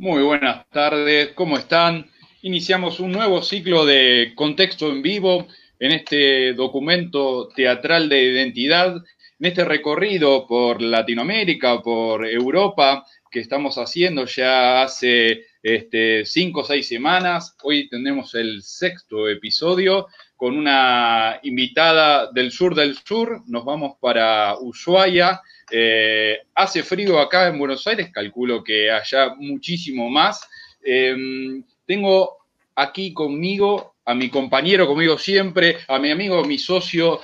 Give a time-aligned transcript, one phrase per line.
[0.00, 2.10] Muy buenas tardes, ¿cómo están?
[2.40, 5.46] Iniciamos un nuevo ciclo de contexto en vivo
[5.78, 13.76] en este documento teatral de identidad, en este recorrido por Latinoamérica, por Europa, que estamos
[13.76, 17.54] haciendo ya hace este, cinco o seis semanas.
[17.62, 23.42] Hoy tenemos el sexto episodio con una invitada del sur del sur.
[23.48, 25.42] Nos vamos para Ushuaia.
[25.70, 30.48] Eh, hace frío acá en Buenos Aires, calculo que allá muchísimo más.
[30.82, 32.38] Em, tengo
[32.74, 37.20] aquí conmigo a mi compañero, conmigo siempre, a mi amigo, mi socio,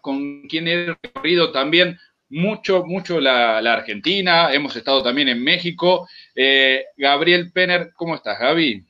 [0.00, 1.98] con quien he recorrido también
[2.30, 6.08] mucho, mucho la, Argentina, hemos estado también en México.
[6.34, 8.86] Eh, Gabriel Penner, ¿cómo estás, Gaby?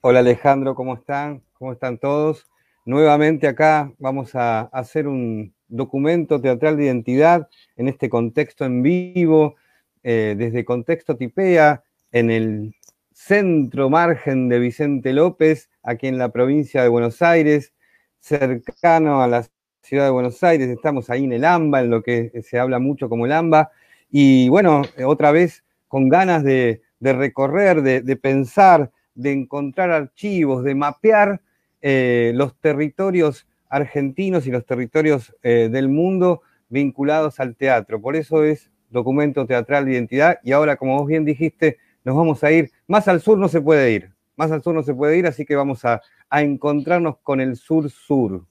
[0.00, 1.42] Hola Alejandro, ¿cómo están?
[1.54, 2.46] ¿Cómo están todos?
[2.84, 9.56] Nuevamente acá vamos a hacer un documento teatral de identidad en este contexto en vivo,
[10.02, 12.74] eh, desde Contexto Tipea, en el
[13.12, 17.72] centro margen de Vicente López, aquí en la provincia de Buenos Aires,
[18.20, 19.46] cercano a la
[19.82, 23.08] ciudad de Buenos Aires, estamos ahí en el AMBA, en lo que se habla mucho
[23.08, 23.70] como el AMBA,
[24.10, 31.40] y bueno, otra vez con ganas de, recorrer, de, pensar, de encontrar archivos, de mapear
[31.80, 38.02] eh, los territorios argentinos y los territorios eh, del mundo vinculados al teatro.
[38.02, 42.44] Por eso es documento teatral de identidad y ahora, como vos bien dijiste, nos vamos
[42.44, 45.16] a ir, más al sur no se puede ir, más al sur no se puede
[45.16, 48.44] ir, así que vamos a, a encontrarnos con el sur-sur.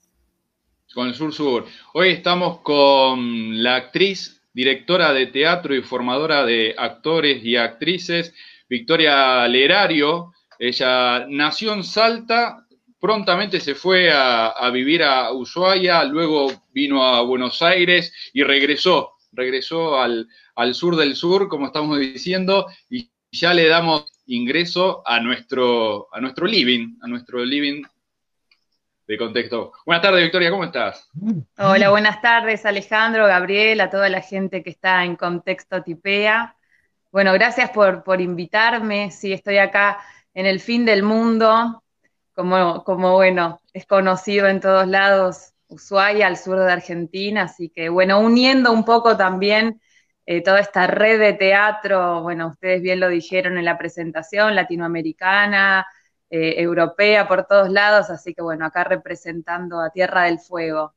[0.92, 1.66] Con el sur-sur.
[1.94, 8.34] Hoy estamos con la actriz, directora de teatro y formadora de actores y actrices,
[8.68, 10.32] Victoria Lerario.
[10.58, 12.66] Ella nació en Salta,
[13.02, 20.00] prontamente se fue a, vivir a Ushuaia, luego vino a Buenos Aires y regresó, regresó
[20.00, 20.28] al,
[20.72, 26.46] sur del sur, como estamos diciendo, y ya le damos ingreso a nuestro, a nuestro
[26.46, 27.82] living, a nuestro living
[29.08, 29.72] de contexto.
[29.84, 31.10] Buenas tardes, Victoria, ¿cómo estás?
[31.58, 36.54] Hola, buenas tardes, Alejandro, Gabriel, a toda la gente que está en Contexto Tipea.
[37.10, 39.10] Bueno, gracias por, por invitarme.
[39.10, 39.98] Sí, estoy acá
[40.34, 41.81] en el fin del mundo,
[42.34, 47.88] como, como bueno, es conocido en todos lados, Ushuaia, al sur de Argentina, así que
[47.88, 49.80] bueno, uniendo un poco también
[50.26, 55.86] eh, toda esta red de teatro, bueno, ustedes bien lo dijeron en la presentación, latinoamericana,
[56.30, 60.94] eh, europea, por todos lados, así que bueno, acá representando a Tierra del Fuego.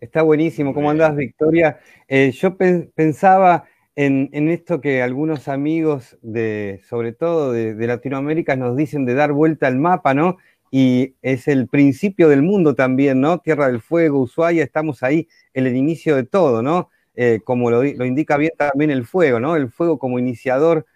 [0.00, 1.80] Está buenísimo, ¿cómo andás, Victoria?
[2.08, 3.64] Eh, yo pensaba
[3.96, 9.66] en, esto que algunos amigos, de, sobre todo de, Latinoamérica, nos dicen de dar vuelta
[9.66, 10.38] al mapa, ¿no?
[10.70, 13.38] Y es el principio del mundo también, ¿no?
[13.38, 16.90] Tierra del Fuego, Ushuaia, estamos ahí en el inicio de todo, ¿no?
[17.14, 19.54] Eh, como lo, indica bien también el fuego, ¿no?
[19.54, 20.86] El fuego como iniciador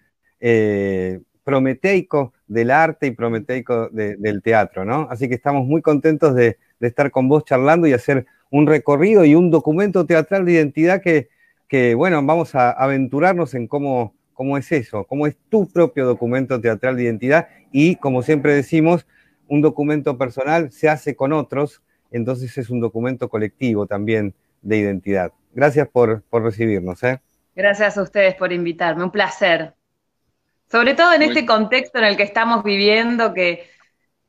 [1.48, 5.08] prometeico del arte y prometeico del teatro, ¿no?
[5.10, 9.34] Así que estamos muy contentos de, estar con vos charlando y hacer un recorrido y
[9.34, 11.28] un documento teatral de identidad que,
[11.68, 16.60] que bueno, vamos a aventurarnos en cómo, cómo es eso, cómo es tu propio documento
[16.60, 19.06] teatral de identidad y, como siempre decimos,
[19.48, 25.32] un documento personal se hace con otros, entonces es un documento colectivo también de identidad.
[25.52, 27.02] Gracias por, por recibirnos.
[27.02, 27.20] ¿eh?
[27.54, 29.74] Gracias a ustedes por invitarme, un placer.
[30.70, 33.68] Sobre todo en este contexto en el que estamos viviendo, que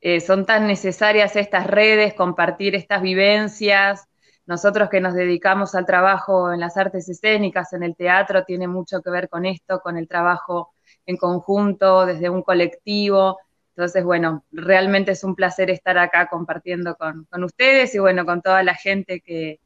[0.00, 4.08] eh, son tan necesarias estas redes, compartir estas vivencias.
[4.50, 9.00] Nosotros que nos dedicamos al trabajo en las artes escénicas, en el teatro, tiene mucho
[9.00, 10.74] que ver con esto, con el trabajo
[11.06, 13.38] en conjunto, desde un colectivo.
[13.76, 18.64] Entonces, bueno, realmente es un placer estar acá compartiendo con, ustedes y bueno, con toda
[18.64, 19.60] la gente que,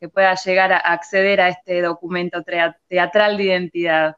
[0.00, 4.16] que pueda llegar a acceder a este documento teatral de identidad.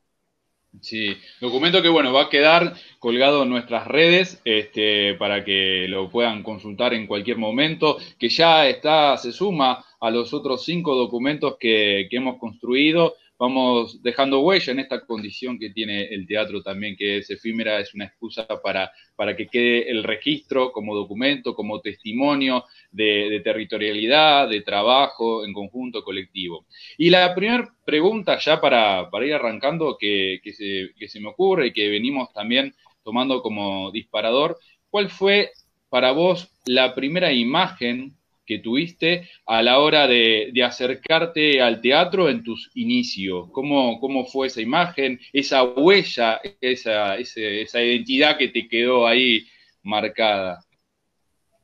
[0.81, 6.09] Sí, documento que bueno, va a quedar colgado en nuestras redes este, para que lo
[6.09, 11.57] puedan consultar en cualquier momento, que ya está, se suma a los otros cinco documentos
[11.61, 16.95] que, que hemos construido vamos dejando huella en esta condición que tiene el teatro también,
[16.95, 21.81] que es efímera, es una excusa para, para que quede el registro como documento, como
[21.81, 26.67] testimonio de, territorialidad, de trabajo en conjunto colectivo.
[26.97, 31.89] Y la primera pregunta ya para, ir arrancando que, que se me ocurre y que
[31.89, 32.73] venimos también
[33.03, 34.57] tomando como disparador,
[34.89, 35.51] ¿cuál fue
[35.89, 38.15] para vos la primera imagen
[38.57, 43.49] que tuviste a la hora de, acercarte al teatro en tus inicios?
[43.53, 49.47] ¿Cómo, ¿Cómo, fue esa imagen, esa huella, esa, esa, identidad que te quedó ahí
[49.83, 50.61] marcada?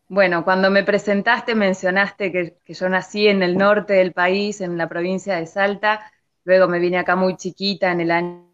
[0.09, 4.79] Bueno, cuando me presentaste mencionaste que, que, yo nací en el norte del país, en
[4.79, 6.11] la provincia de Salta,
[6.45, 8.49] luego me vine acá muy chiquita en el año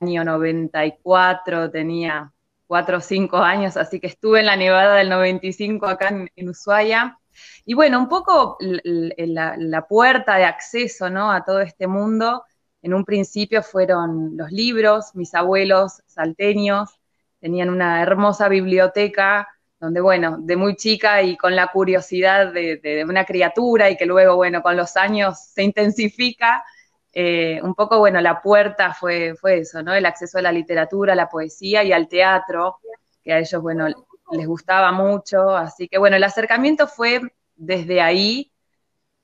[0.00, 2.32] año 94, tenía
[2.70, 7.18] cuatro o cinco años, así que estuve en la nevada del 95 acá en, Ushuaia.
[7.64, 11.32] Y bueno, un poco la, la, puerta de acceso ¿no?
[11.32, 12.44] a todo este mundo,
[12.80, 17.00] en un principio fueron los libros, mis abuelos salteños
[17.40, 19.48] tenían una hermosa biblioteca
[19.80, 24.36] donde, bueno, de muy chica y con la curiosidad de, una criatura y que luego,
[24.36, 26.62] bueno, con los años se intensifica,
[27.12, 29.94] eh, un poco, bueno, la puerta fue, fue eso, ¿no?
[29.94, 32.78] El acceso a la literatura, a la poesía y al teatro,
[33.22, 33.86] que a ellos, bueno,
[34.32, 35.50] les gustaba mucho.
[35.50, 37.20] Así que, bueno, el acercamiento fue
[37.56, 38.52] desde ahí.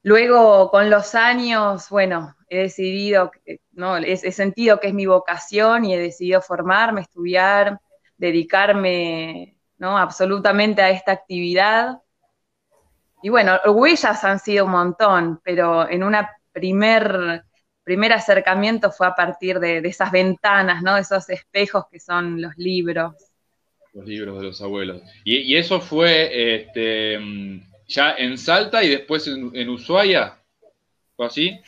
[0.02, 3.30] Luego, con los años, bueno, he decidido,
[3.72, 3.96] ¿no?
[3.96, 7.80] he sentido que es mi vocación y he decidido formarme, estudiar,
[8.16, 9.98] dedicarme ¿no?
[9.98, 12.02] Absolutamente a esta actividad.
[13.22, 17.44] Y bueno, huellas han sido un montón, pero en una primer,
[17.86, 20.96] primer acercamiento fue a partir de, esas ventanas, ¿no?
[20.96, 23.14] Esos espejos que son los libros.
[23.94, 25.02] Los libros de los abuelos.
[25.24, 27.16] Y, eso fue este,
[27.86, 30.36] ya en Salta y después en, Ushuaia,
[31.14, 31.60] ¿fue así?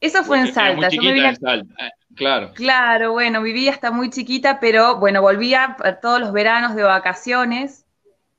[0.00, 0.88] Eso fue en Salta.
[0.90, 1.92] en Salta.
[2.16, 2.52] Claro.
[2.54, 7.86] Claro, bueno, viví hasta muy chiquita, pero bueno, volvía todos los veranos de vacaciones.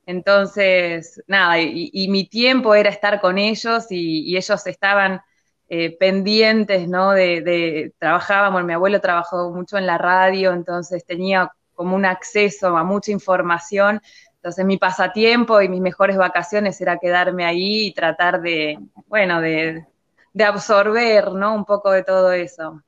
[0.04, 5.22] Entonces, nada, y, mi tiempo era estar con ellos y, ellos estaban
[5.68, 7.12] eh, pendientes, ¿no?
[7.12, 12.84] De, trabajábamos, mi abuelo trabajó mucho en la radio, entonces tenía como un acceso a
[12.84, 14.00] mucha información.
[14.36, 18.78] Entonces mi pasatiempo y mis mejores vacaciones era quedarme ahí y tratar de,
[19.08, 19.84] bueno, de,
[20.32, 21.54] de absorber, ¿no?
[21.54, 22.82] Un poco de todo eso.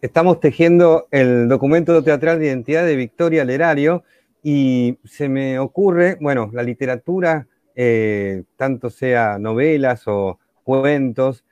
[0.00, 4.04] Estamos tejiendo el documento teatral de identidad de Victoria Lerario
[4.42, 11.44] y se me ocurre, bueno, la literatura, eh, tanto sea novelas o cuentos,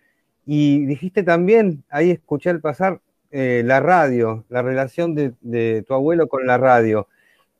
[0.46, 3.00] y dijiste también, ahí escuché al pasar,
[3.32, 7.08] eh, la radio, la relación de, tu abuelo con la radio.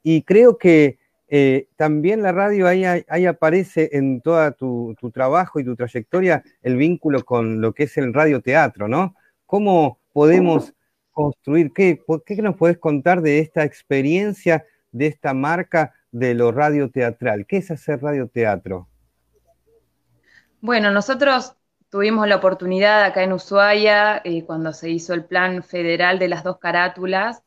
[0.05, 0.99] Y creo que
[1.29, 7.25] eh, también la radio ahí, aparece en todo tu, trabajo y tu trayectoria el vínculo
[7.25, 9.17] con lo que es el radioteatro, ¿no?
[9.45, 10.73] ¿Cómo podemos
[11.11, 11.73] construir?
[11.73, 17.45] ¿Qué, ¿Qué nos puedes contar de esta experiencia, de esta marca de lo radioteatral?
[17.47, 18.89] ¿Qué es hacer radioteatro?
[20.61, 21.57] Bueno, nosotros
[21.91, 26.45] tuvimos la oportunidad acá en Ushuaia, eh, cuando se hizo el plan federal de las
[26.45, 27.43] dos carátulas,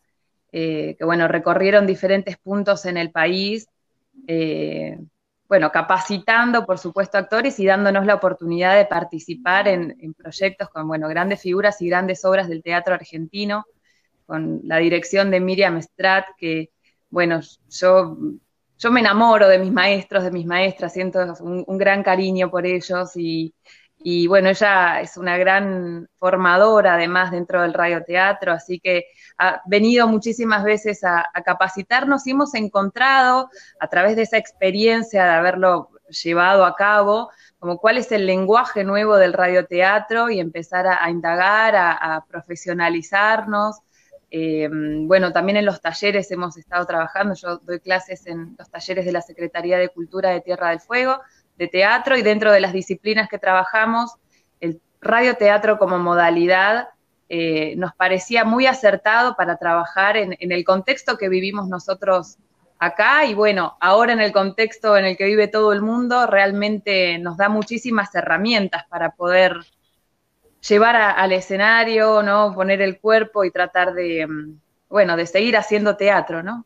[0.52, 3.68] eh, que bueno, recorrieron diferentes puntos en el país.
[4.28, 4.98] Eh,
[5.48, 11.08] bueno, capacitando, por supuesto, actores y dándonos la oportunidad de participar en, proyectos con, bueno,
[11.10, 13.66] grandes figuras y grandes obras del teatro argentino,
[14.28, 16.70] con la dirección de Miriam Strat, que,
[17.10, 18.18] bueno, yo,
[18.78, 23.16] yo me enamoro de mis maestros, de mis maestras, siento un, gran cariño por ellos
[23.16, 23.56] y,
[24.02, 30.08] y, bueno, ella es una gran formadora además dentro del radioteatro, así que ha venido
[30.08, 35.90] muchísimas veces a, capacitarnos y hemos encontrado a través de esa experiencia de haberlo
[36.24, 37.30] llevado a cabo,
[37.60, 43.80] como cuál es el lenguaje nuevo del radioteatro y empezar a, indagar, a, profesionalizarnos.
[44.32, 49.06] Eh, bueno, también en los talleres hemos estado trabajando, yo doy clases en los talleres
[49.06, 51.20] de la Secretaría de Cultura de Tierra del Fuego,
[51.60, 54.16] de teatro, y dentro de las disciplinas que trabajamos,
[54.62, 56.88] el radioteatro como modalidad
[57.28, 62.38] eh, nos parecía muy acertado para trabajar en, el contexto que vivimos nosotros
[62.80, 67.20] acá y bueno, ahora en el contexto en el que vive todo el mundo, realmente
[67.20, 69.58] nos da muchísimas herramientas para poder
[70.68, 72.54] llevar al escenario, ¿no?
[72.56, 76.66] Poner el cuerpo y tratar de, mm, bueno, de seguir haciendo teatro, ¿no?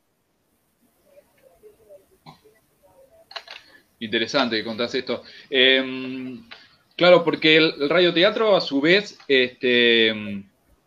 [4.04, 5.24] Interesante que contás esto.
[5.50, 6.44] Em,
[6.96, 10.44] claro, porque el, el radioteatro a su vez este,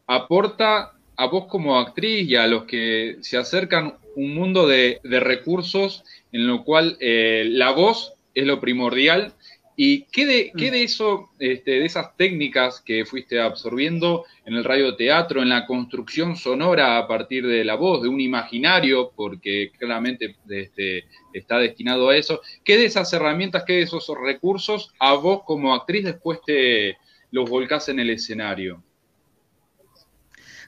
[0.06, 6.04] aporta a vos como actriz y a los que se acercan un mundo de, recursos
[6.32, 9.32] en lo cual eh, la voz es lo primordial.
[9.78, 14.64] ¿Y qué de, qué de eso, este, de esas técnicas que fuiste absorbiendo en el
[14.64, 20.34] radioteatro, en la construcción sonora a partir de la voz, de un imaginario, porque claramente
[20.48, 21.04] este,
[21.38, 25.74] está destinado a eso, qué de esas herramientas, qué de esos recursos a vos como
[25.74, 26.96] actriz después te
[27.30, 28.82] los volcás en el escenario?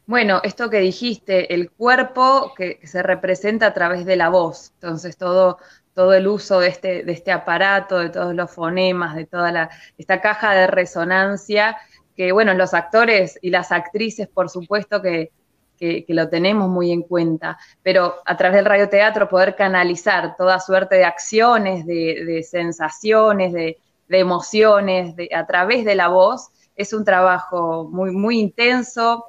[0.06, 5.18] Bueno, esto que dijiste, el cuerpo que, se representa a través de la voz, entonces
[5.18, 5.58] todo,
[5.92, 9.70] todo el uso de este, de este aparato, de todos los fonemas, de toda la,
[9.98, 11.76] esta caja de resonancia,
[12.16, 15.30] que bueno, los actores y las actrices, por supuesto que,
[15.78, 20.96] que, lo tenemos muy en cuenta, pero a través del radioteatro poder canalizar toda suerte
[20.96, 28.10] de acciones, de, sensaciones, de, emociones, a través de la voz, es un trabajo muy,
[28.10, 29.26] muy intenso,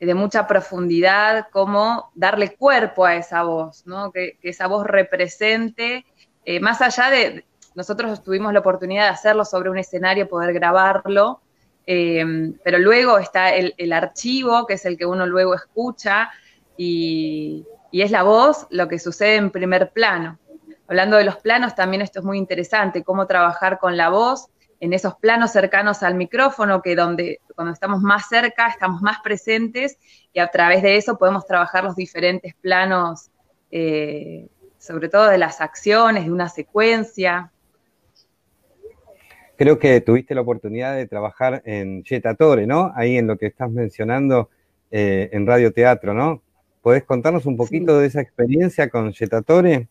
[0.00, 4.12] de mucha profundidad, cómo darle cuerpo a esa voz, ¿no?
[4.12, 6.06] que, esa voz represente,
[6.44, 11.40] eh, más allá de, nosotros tuvimos la oportunidad de hacerlo sobre un escenario, poder grabarlo,
[11.90, 16.30] eh, pero luego está el, archivo, que es el que uno luego escucha,
[16.76, 20.38] y, y es la voz lo que sucede en primer plano.
[20.86, 24.92] Hablando de los planos, también esto es muy interesante, cómo trabajar con la voz en
[24.92, 29.96] esos planos cercanos al micrófono, que donde cuando estamos más cerca estamos más presentes
[30.34, 33.30] y a través de eso podemos trabajar los diferentes planos,
[33.70, 37.50] eh, sobre todo de las acciones, de una secuencia.
[39.58, 42.92] Creo que tuviste la oportunidad de trabajar en Yetatore, ¿no?
[42.94, 44.50] Ahí en lo que estás mencionando
[44.90, 46.42] eh, en Radio Teatro, ¿no?
[46.80, 49.88] ¿Podés contarnos un poquito de esa experiencia con Yetatore?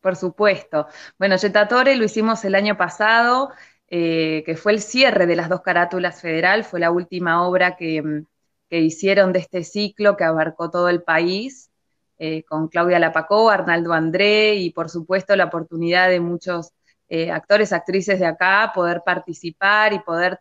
[0.00, 0.86] Por supuesto.
[1.18, 3.50] Bueno, Yetatore lo hicimos el año pasado
[3.88, 8.02] eh, que fue el cierre de las dos carátulas federal, fue la última obra que,
[8.02, 8.26] mm,
[8.70, 11.70] hicieron de este ciclo que abarcó todo el país,
[12.18, 16.72] eh, con Claudia Lapacó, Arnaldo André y por supuesto la oportunidad de muchos
[17.14, 20.40] eh, actores, actrices de acá poder participar y poder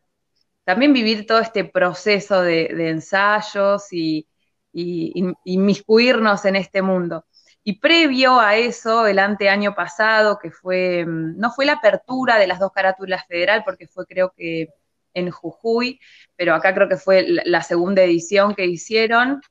[0.64, 4.28] también vivir todo este proceso de, ensayos y,
[4.72, 5.14] y
[5.46, 7.26] inmiscuirnos en este mundo.
[7.64, 12.48] Y previo a eso, el anteaño pasado, que fue, mm, no fue la apertura de
[12.48, 14.70] las dos carátulas federal, porque fue creo que
[15.14, 16.00] en Jujuy,
[16.36, 19.42] pero acá creo que fue la segunda edición que hicieron.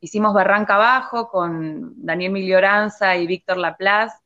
[0.00, 4.23] Hicimos Barranca Abajo con Daniel Milioranza y Víctor Laplace.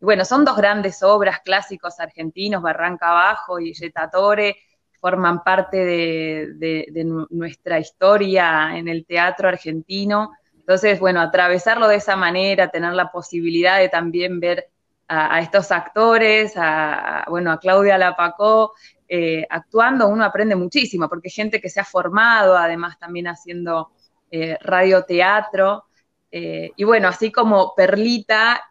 [0.00, 4.56] Bueno, son dos grandes obras clásicos argentinos, Barranca Abajo y Yetatore,
[5.00, 10.32] forman parte de nuestra historia en el teatro argentino
[10.70, 14.68] entonces, bueno, atravesarlo de esa manera, tener la posibilidad de también ver
[15.08, 18.74] a, estos actores, a, bueno, a Claudia Lapacó,
[19.08, 23.90] eh, actuando, uno aprende muchísimo, porque gente que se ha formado, además también haciendo
[24.30, 25.86] eh, radioteatro.
[26.30, 28.62] Eh, y bueno, así como Perlita,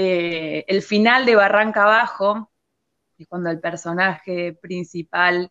[0.00, 2.50] el final de Barranca Abajo,
[3.18, 5.50] es cuando el personaje principal,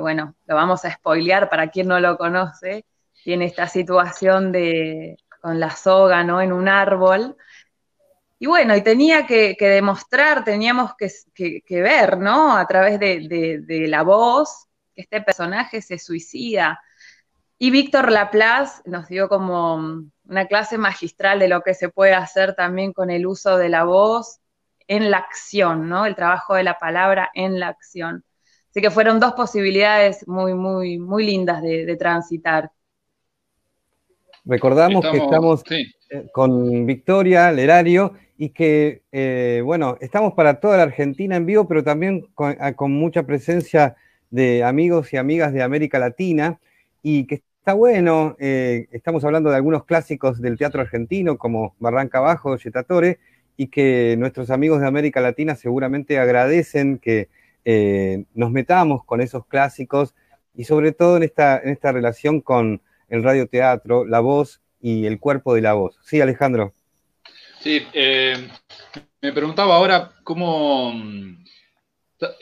[0.00, 2.84] bueno, lo vamos a spoilear para quien no lo conoce,
[3.22, 6.40] tiene esta situación de con la soga, ¿no?
[6.40, 7.36] En un árbol.
[8.38, 12.56] Y bueno, y tenía que, demostrar, teníamos que, ver, ¿no?
[12.56, 16.80] A través de, la voz, que este personaje se suicida.
[17.62, 22.54] Y Víctor Laplace nos dio como una clase magistral de lo que se puede hacer
[22.54, 24.40] también con el uso de la voz
[24.88, 26.06] en la acción, ¿no?
[26.06, 28.24] El trabajo de la palabra en la acción.
[28.70, 32.70] Así que fueron dos posibilidades muy, muy, muy lindas de transitar.
[34.44, 40.84] Recordamos que estamos eh, con Victoria Lerario y que, eh, bueno, estamos para toda la
[40.84, 43.96] Argentina en vivo, pero también ah, con, mucha presencia
[44.30, 46.58] de amigos y amigas de América Latina
[47.02, 52.18] y que está bueno, eh, estamos hablando de algunos clásicos del teatro argentino como Barranca
[52.18, 53.18] Abajo, Yetatore,
[53.56, 57.28] y que nuestros amigos de América Latina seguramente agradecen que
[58.34, 60.14] nos metamos con esos clásicos
[60.54, 65.18] y sobre todo en esta, en esta relación con el radioteatro, la voz y el
[65.18, 65.98] cuerpo de la voz.
[66.02, 66.72] Sí, Alejandro.
[67.60, 68.48] Sí, eh,
[69.20, 70.94] me preguntaba ahora cómo...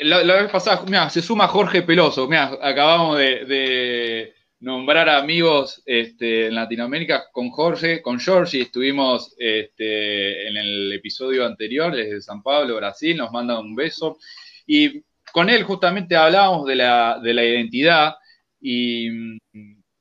[0.01, 6.55] La, vez pasada, mira, se suma Jorge Peloso, mira, acabamos de, nombrar amigos este, en
[6.55, 13.17] Latinoamérica con Jorge, con Georgie, estuvimos este, en el episodio anterior desde San Pablo, Brasil,
[13.17, 14.19] nos manda un beso,
[14.67, 18.15] y con él justamente hablábamos de la, de la identidad
[18.61, 19.07] y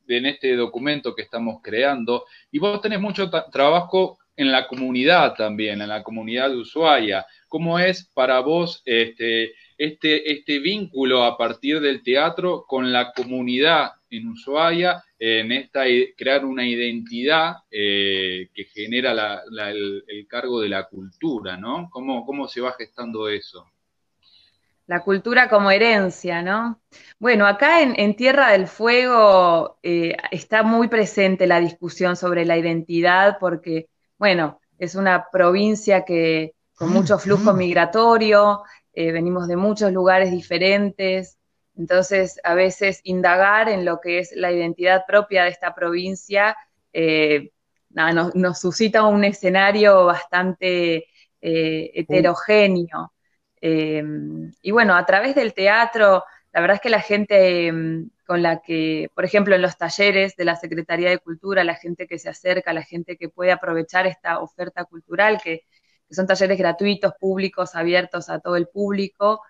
[0.07, 2.25] en este documento que estamos creando.
[2.51, 7.25] Y vos tenés mucho trabajo en la comunidad también, en la comunidad de Ushuaia.
[7.47, 13.91] ¿Cómo es para vos este, este, este vínculo a partir del teatro con la comunidad
[14.09, 15.83] en Ushuaia, en esta
[16.15, 21.89] crear una identidad eh, que genera el, el, cargo de la cultura, ¿no?
[21.91, 23.65] ¿Cómo, ¿Cómo se va gestando eso?
[24.87, 26.81] la cultura como herencia, ¿no?
[27.19, 33.37] Bueno, acá en, Tierra del Fuego eh, está muy presente la discusión sobre la identidad
[33.39, 40.31] porque, bueno, es una provincia que con mucho flujo migratorio, eh, venimos de muchos lugares
[40.31, 41.36] diferentes,
[41.77, 46.57] entonces a veces indagar en lo que es la identidad propia de esta provincia
[46.93, 47.51] eh,
[47.89, 51.07] nos, suscita un escenario bastante
[51.39, 53.13] heterogéneo.
[53.61, 58.43] Em, y bueno, a través del teatro, la verdad es que la gente em, con
[58.43, 62.19] la que, por ejemplo, en los talleres de la Secretaría de Cultura, la gente que
[62.19, 65.63] se acerca, la gente que puede aprovechar esta oferta cultural, que,
[66.09, 69.41] son talleres gratuitos, públicos, abiertos a todo el público,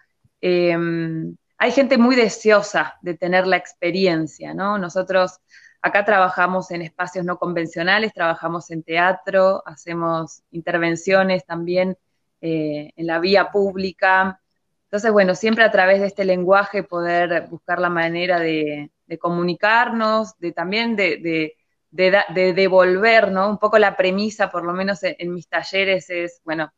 [1.57, 4.77] hay gente muy deseosa de tener la experiencia, ¿no?
[4.77, 5.39] Nosotros
[5.81, 11.97] acá trabajamos en espacios no convencionales, trabajamos en teatro, hacemos intervenciones también
[12.41, 14.39] eh, en la vía pública.
[14.83, 20.51] Entonces, bueno, siempre a través de este lenguaje poder buscar la manera de, comunicarnos, de
[20.51, 21.55] también de,
[21.91, 23.49] devolver, ¿no?
[23.49, 26.71] Un poco la premisa, por lo menos en mis talleres, es, bueno,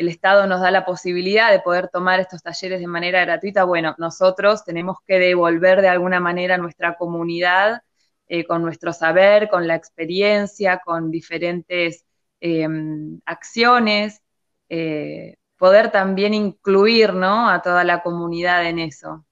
[0.00, 3.94] el Estado nos da la posibilidad de poder tomar estos talleres de manera gratuita, bueno,
[3.98, 7.82] nosotros tenemos que devolver de alguna manera a nuestra comunidad
[8.26, 12.06] eh, con nuestro saber, con la experiencia, con diferentes
[12.40, 14.22] em, acciones,
[14.70, 19.26] eh, poder también incluir a toda la comunidad en eso.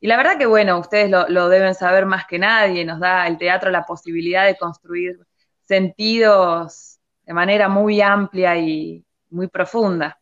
[0.00, 3.36] Y la verdad que, bueno, ustedes lo deben saber más que nadie, nos da el
[3.36, 5.18] teatro la posibilidad de construir
[5.64, 10.18] sentidos de manera muy amplia y, muy profunda.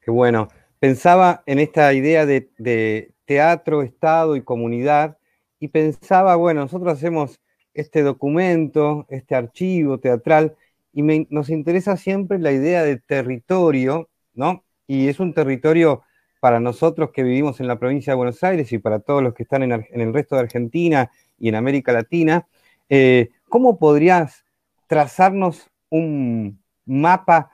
[0.00, 0.48] Qué bueno.
[0.78, 5.18] Pensaba en esta idea de, teatro, Estado y comunidad
[5.60, 7.40] y pensaba, bueno, nosotros hacemos
[7.74, 10.56] este documento, este archivo teatral
[10.92, 14.64] y nos interesa siempre la idea de territorio, ¿no?
[14.86, 16.02] Y es un territorio
[16.40, 19.42] para nosotros que vivimos en la provincia de Buenos Aires y para todos los que
[19.42, 22.48] están en, el resto de Argentina y en América Latina.
[22.88, 24.44] Eh, ¿Cómo podrías
[24.88, 26.58] trazarnos un,
[26.90, 27.50] mapa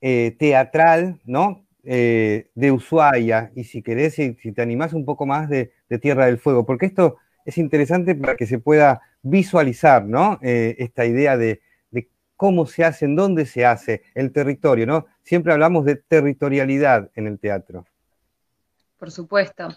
[0.00, 1.66] eh, teatral, ¿no?
[1.84, 6.38] Eh, de Ushuaia, y si querés, si, te animás un poco más de, Tierra del
[6.38, 10.38] Fuego, porque esto es interesante para que se pueda visualizar, ¿no?
[10.42, 11.60] Eh, esta idea de,
[12.36, 15.06] cómo se hace, en dónde se hace, el territorio, ¿no?
[15.22, 17.84] Siempre hablamos de territorialidad en el teatro.
[18.98, 19.68] Por supuesto.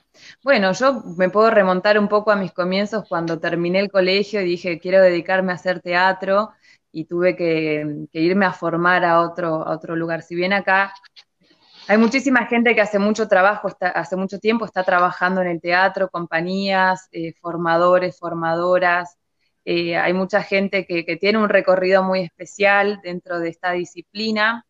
[0.44, 4.46] Bueno, yo me puedo remontar un poco a mis comienzos cuando terminé el colegio y
[4.46, 6.52] dije, quiero dedicarme a hacer teatro
[6.94, 10.22] y tuve que, irme a formar a otro, a otro lugar.
[10.22, 10.94] Si bien acá
[11.88, 16.10] hay muchísima gente que hace mucho trabajo, hace mucho tiempo está trabajando en el teatro,
[16.10, 19.18] compañías, eh, formadores, formadoras.
[19.66, 24.66] Eh, hay mucha gente que, tiene un recorrido muy especial dentro de esta disciplina,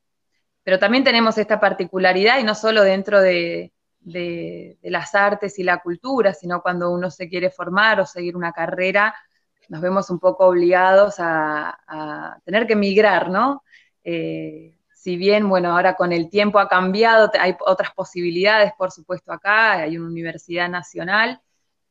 [0.63, 5.79] pero también tenemos esta particularidad, y no solo dentro de, de las artes y la
[5.79, 9.13] cultura, sino cuando uno se quiere formar o seguir una carrera,
[9.69, 13.63] nos vemos un poco obligados a, tener que migrar, ¿no?
[14.03, 19.31] Eh, si bien, bueno, ahora con el tiempo ha cambiado, hay otras posibilidades, por supuesto,
[19.33, 21.41] acá, hay una universidad nacional,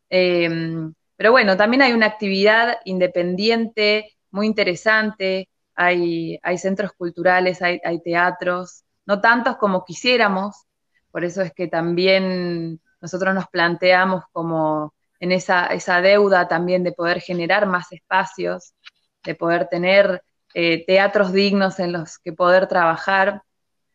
[0.09, 8.85] em, pero bueno, también hay una actividad independiente muy interesante, hay, centros culturales, hay teatros,
[9.07, 10.67] no tantos como quisiéramos,
[11.11, 16.91] por eso es que también nosotros nos planteamos como en esa, esa deuda también de
[16.91, 18.75] poder generar más espacios,
[19.23, 20.21] de poder tener
[20.53, 23.43] eh, teatros dignos en los que poder trabajar.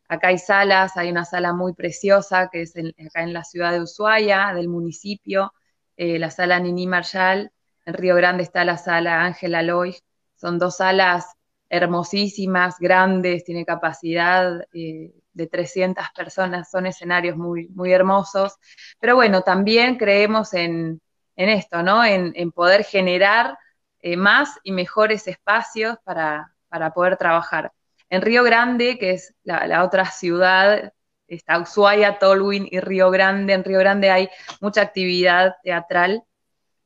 [0.08, 3.82] Acá hay salas, hay una sala muy preciosa que es acá en la ciudad de
[3.82, 5.52] Ushuaia, del municipio,
[5.98, 7.52] eh, la sala Nini Marshall.
[7.84, 9.98] En Río Grande está la sala Ángela Loy.
[10.34, 11.26] Son dos salas
[11.68, 18.54] hermosísimas, grandes, tiene capacidad eh, de 300 personas, son escenarios muy, muy hermosos.
[18.98, 21.02] Pero bueno, también creemos en,
[21.38, 22.04] en esto, ¿no?
[22.04, 23.56] En, poder generar
[24.00, 26.52] eh, más y mejores espacios para,
[26.94, 27.72] poder trabajar.
[28.10, 30.92] En Río Grande, que es la, otra ciudad,
[31.28, 33.52] está Ushuaia, Tolwyn y Río Grande.
[33.52, 34.28] En Río Grande hay
[34.60, 36.24] mucha actividad teatral,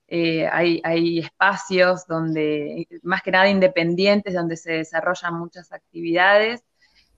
[0.06, 6.62] eh, hay, espacios donde, más que nada independientes, donde se desarrollan muchas actividades.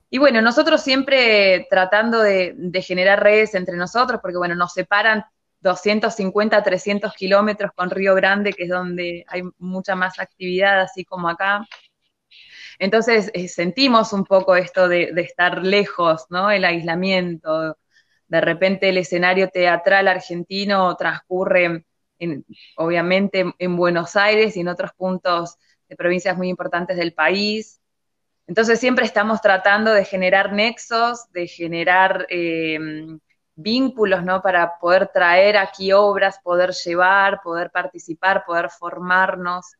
[0.09, 5.25] Y bueno, nosotros siempre tratando de, de, generar redes entre nosotros, porque bueno, nos separan
[5.65, 11.27] 250, 300 kilómetros con Río Grande, que es donde hay mucha más actividad, así como
[11.27, 11.65] acá.
[12.77, 16.51] Entonces eh, sentimos un poco esto de, estar lejos, ¿no?
[16.51, 17.77] El aislamiento.
[18.27, 21.85] De repente el escenario teatral argentino transcurre,
[22.77, 25.57] obviamente, en Buenos Aires y en otros puntos
[25.89, 27.81] de provincias muy importantes del país.
[28.47, 32.77] Entonces siempre estamos tratando de generar nexos, de generar eh,
[33.55, 34.41] vínculos, ¿no?
[34.41, 39.75] Para poder traer aquí obras, poder llevar, poder participar, poder formarnos.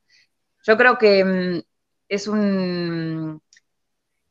[0.63, 1.61] Yo creo que mm,
[2.09, 3.41] es un,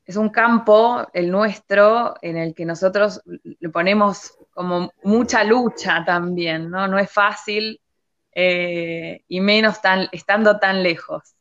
[0.05, 6.71] es un campo, el nuestro, en el que nosotros le ponemos como mucha lucha también,
[6.71, 6.87] ¿no?
[6.89, 7.81] No es fácil
[8.33, 11.35] eh, y menos tan, estando tan lejos.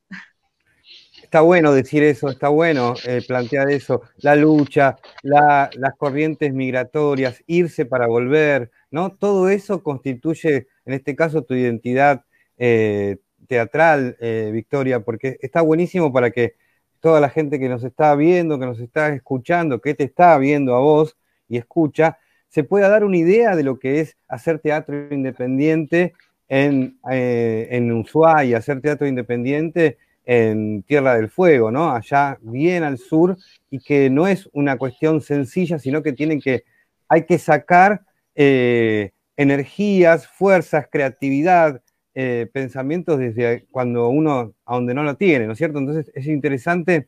[1.34, 7.88] Está bueno decir eso, está bueno eh, plantear eso, la lucha, las corrientes migratorias, irse
[7.88, 9.14] para volver, ¿no?
[9.14, 12.24] Todo eso constituye, en este caso, tu identidad
[12.60, 13.18] eh,
[13.48, 16.54] teatral, eh, Victoria, porque está buenísimo para que
[17.00, 20.76] toda la gente que nos está viendo, que nos está escuchando, que te está viendo
[20.76, 21.18] a vos
[21.50, 26.14] y escucha, se pueda dar una idea de lo que es hacer teatro independiente
[26.48, 31.92] en, en Ushuaia, hacer teatro independiente en Tierra del Fuego, ¿no?
[31.92, 33.38] Allá bien al sur,
[33.70, 36.64] y que no es una cuestión sencilla, sino que tienen que,
[37.08, 38.02] hay que sacar
[38.36, 41.82] eh, energías, fuerzas, creatividad,
[42.16, 45.80] eh, pensamientos desde cuando uno, a donde no lo tiene, ¿no es cierto?
[45.80, 47.08] Entonces es interesante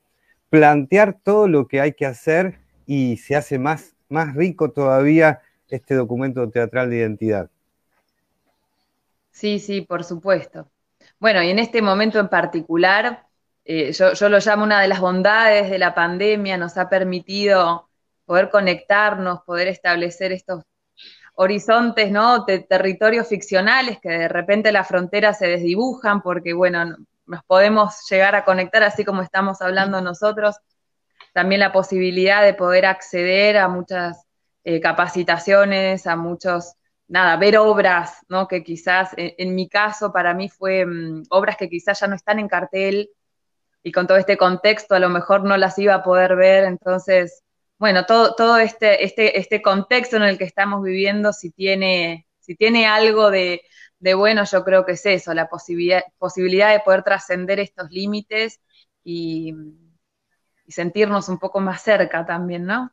[0.50, 5.96] plantear todo lo que hay que hacer y se hace más, más rico todavía este
[5.96, 7.50] documento teatral de identidad.
[9.32, 10.68] Sí, sí, por supuesto.
[11.20, 13.26] Bueno, y en este momento en particular,
[13.64, 17.90] eh, yo, lo llamo una de las bondades de la pandemia, nos ha permitido
[18.26, 20.64] poder conectarnos, poder establecer estos
[21.36, 22.46] horizontes, ¿no?
[22.46, 28.36] De territorios ficcionales que de repente las fronteras se desdibujan porque, bueno, nos podemos llegar
[28.36, 30.58] a conectar así como estamos hablando nosotros.
[31.34, 34.26] También la posibilidad de poder acceder a muchas
[34.64, 36.76] eh, capacitaciones, a muchos
[37.08, 38.48] nada, ver obras, ¿no?
[38.48, 42.40] Que quizás, en, mi caso, para mí fue mm, obras que quizás ya no están
[42.40, 43.10] en cartel
[43.84, 47.44] y con todo este contexto a lo mejor no las iba a poder ver, entonces,
[47.78, 52.56] bueno, todo, todo este, este, este contexto en el que estamos viviendo, si tiene, si
[52.56, 53.62] tiene algo de,
[54.16, 58.60] bueno, yo creo que es eso, la posibilidad, posibilidad de poder trascender estos límites
[59.04, 59.54] y,
[60.66, 62.92] y sentirnos un poco más cerca también, ¿no?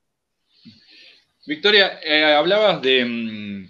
[1.44, 3.68] Victoria, eh, hablabas de, mm,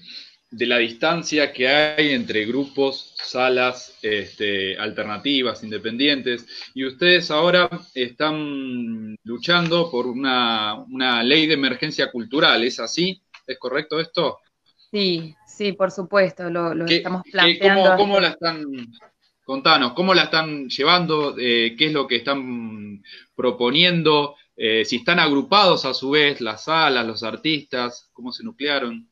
[0.52, 9.16] de la distancia que hay entre grupos, salas este, alternativas, independientes, y ustedes ahora están
[9.24, 10.84] luchando por una,
[11.24, 13.22] ley de emergencia cultural, ¿es así?
[13.46, 14.40] ¿Es correcto esto?
[14.90, 17.96] Sí, sí, por supuesto, lo, estamos planteando.
[17.96, 18.66] cómo, la están,
[19.44, 23.02] contanos, cómo la están llevando, eh, qué es lo que están
[23.34, 29.08] proponiendo, eh, si están agrupados a su vez las salas, los artistas, cómo se nuclearon?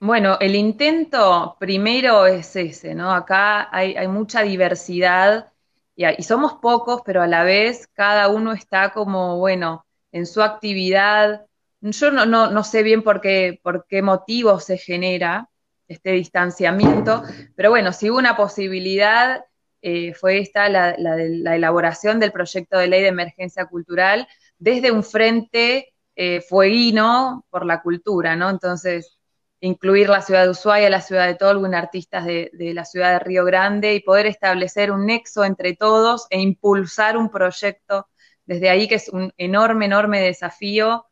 [0.00, 3.12] Bueno, el intento primero es ese, ¿no?
[3.12, 5.52] Acá hay, mucha diversidad
[5.96, 11.46] y, somos pocos, pero a la vez cada uno está como, bueno, en su actividad.
[11.80, 15.48] Yo no, no, sé bien por qué, por qué motivo se genera
[15.88, 17.24] este distanciamiento,
[17.56, 19.44] pero bueno, si hubo una posibilidad,
[19.82, 25.02] eh, fue esta la, la, elaboración del proyecto de ley de emergencia cultural desde un
[25.04, 28.50] frente eh, fueguino por la cultura, ¿no?
[28.50, 29.17] Entonces,
[29.60, 33.44] incluir la ciudad de Ushuaia, la ciudad de Tolwyn, artistas de, la ciudad de Río
[33.44, 38.08] Grande y poder establecer un nexo entre todos e impulsar un proyecto
[38.46, 41.06] desde ahí que es un enorme, enorme desafío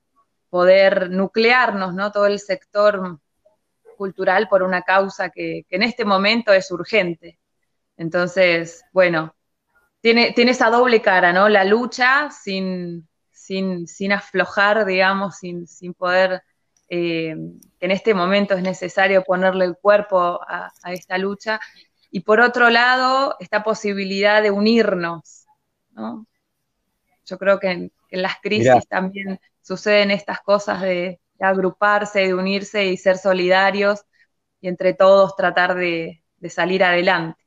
[0.49, 2.13] poder nuclearnos, ¿no?
[2.13, 3.21] Todo el sector
[3.97, 7.39] cultural por una causa que, en este momento es urgente.
[7.97, 9.35] Entonces, bueno,
[10.01, 11.49] tiene, tiene esa doble cara, ¿no?
[11.49, 16.43] La lucha sin, sin, sin aflojar, digamos, sin, sin poder
[16.89, 17.35] eh,
[17.81, 21.61] que en este momento es necesario ponerle el cuerpo a, esta lucha,
[22.11, 25.45] y por otro lado, esta posibilidad de unirnos,
[27.25, 32.97] Yo creo que en, las crisis también suceden estas cosas de, agruparse, de unirse y
[32.97, 34.05] ser solidarios,
[34.61, 37.43] y entre todos tratar de, salir adelante.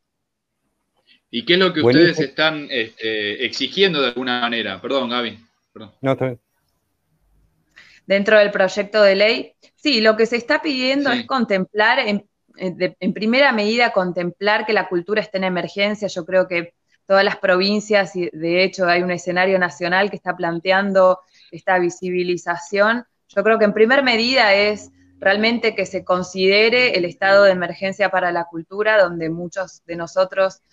[1.32, 4.82] ¿Y qué es lo que ustedes están este, exigiendo de alguna manera?
[4.82, 5.39] Perdón, Gaby.
[5.71, 5.91] Perdón.
[6.02, 6.17] No,
[8.10, 9.54] dentro del proyecto de ley.
[9.76, 12.26] Sí, lo que se está pidiendo es contemplar, en,
[13.13, 16.08] primera medida, contemplar que la cultura esté en emergencia.
[16.08, 16.74] Yo creo que
[17.06, 21.19] todas las provincias, y de hecho hay un escenario nacional que está planteando
[21.52, 23.06] esta visibilización.
[23.28, 28.10] Yo creo que en primera medida es realmente que se considere el estado de emergencia
[28.10, 30.63] para la cultura, donde muchos de nosotros,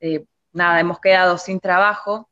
[0.00, 2.30] eh, nada, hemos quedado sin trabajo.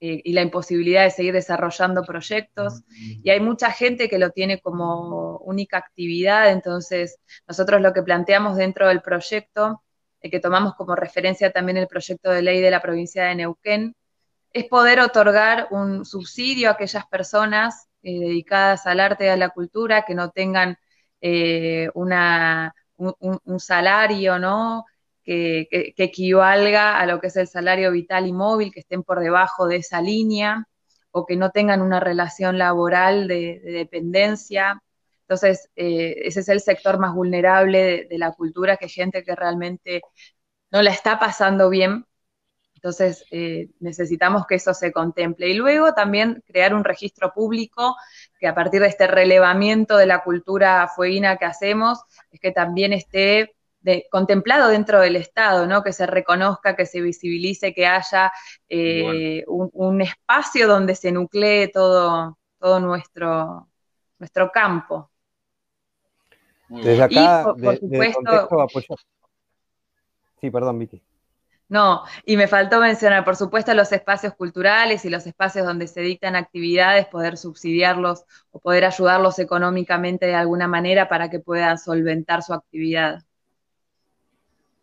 [0.00, 2.82] Eh, y la imposibilidad de seguir desarrollando proyectos.
[2.88, 8.56] Y hay mucha gente que lo tiene como única actividad, entonces nosotros lo que planteamos
[8.56, 9.82] dentro del proyecto,
[10.20, 13.96] eh, que tomamos como referencia también el proyecto de ley de la provincia de Neuquén,
[14.52, 19.50] es poder otorgar un subsidio a aquellas personas eh, dedicadas al arte y a la
[19.50, 20.78] cultura que no tengan
[21.94, 24.84] una, un, salario, ¿no?
[25.28, 29.66] Que, equivalga a lo que es el salario vital y móvil, que estén por debajo
[29.66, 30.66] de esa línea
[31.10, 34.82] o que no tengan una relación laboral de, dependencia.
[35.22, 40.02] Entonces, eh, ese es el sector más vulnerable de, la cultura, que gente que realmente
[40.70, 42.06] no la está pasando bien.
[42.76, 45.48] Entonces, eh, necesitamos que eso se contemple.
[45.48, 47.96] Y luego también crear un registro público
[48.40, 52.92] que a partir de este relevamiento de la cultura fueguina que hacemos, es que también
[52.92, 53.57] esté
[54.10, 55.82] contemplado dentro del Estado, ¿no?
[55.82, 58.32] Que se reconozca, que se visibilice, que haya
[58.68, 63.68] eh, un, espacio donde se nuclee todo, todo nuestro,
[64.18, 65.10] nuestro campo.
[66.68, 68.66] Desde acá, por, supuesto,
[70.40, 71.02] Sí, perdón, Vicky.
[71.68, 76.00] No, y me faltó mencionar, por supuesto, los espacios culturales y los espacios donde se
[76.00, 82.42] dictan actividades, poder subsidiarlos o poder ayudarlos económicamente de alguna manera para que puedan solventar
[82.42, 83.22] su actividad.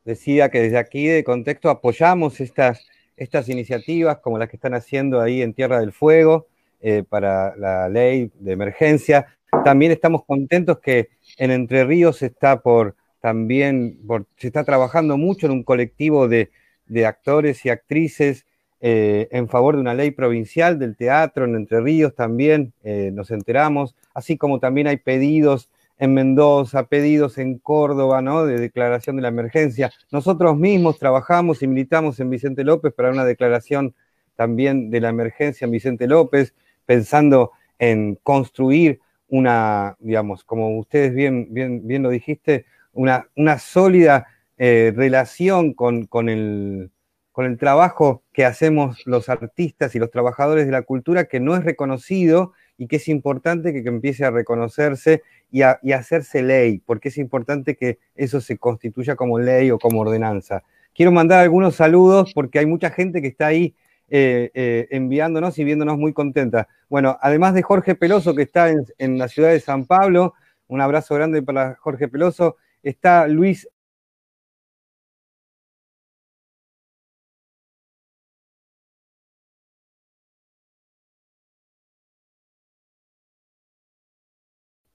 [0.05, 2.87] Decía que desde aquí de contexto apoyamos estas,
[3.17, 6.47] estas iniciativas como las que están haciendo ahí en Tierra del Fuego
[6.79, 9.37] eh, para la ley de emergencia.
[9.65, 13.99] También estamos contentos que en Entre Ríos está por también
[14.37, 16.51] se está trabajando mucho en un colectivo de
[16.87, 18.45] de actores y actrices
[18.81, 23.31] eh, en favor de una ley provincial del teatro en Entre Ríos también, eh, nos
[23.31, 28.45] enteramos, así como también hay pedidos en Mendoza, pedidos en Córdoba, ¿no?
[28.45, 29.91] De declaración de la emergencia.
[30.11, 33.95] Nosotros mismos trabajamos y militamos en Vicente López para una declaración
[34.35, 36.53] también de la emergencia en Vicente López,
[36.85, 44.27] pensando en construir una, digamos, como ustedes bien, bien, bien lo dijiste, una, una sólida
[44.57, 46.91] eh, relación con, el,
[47.31, 51.55] con, el, trabajo que hacemos los artistas y los trabajadores de la cultura que no
[51.55, 57.09] es reconocido y que es importante que, empiece a reconocerse y a, hacerse ley, porque
[57.09, 60.63] es importante que eso se constituya como ley o como ordenanza.
[60.93, 63.75] Quiero mandar algunos saludos porque hay mucha gente que está ahí
[64.09, 66.67] eh, eh, enviándonos y viéndonos muy contenta.
[66.89, 70.33] Bueno, además de Jorge Peloso, que está en, en, la ciudad de San Pablo,
[70.67, 73.67] un abrazo grande para Jorge Peloso, está Luis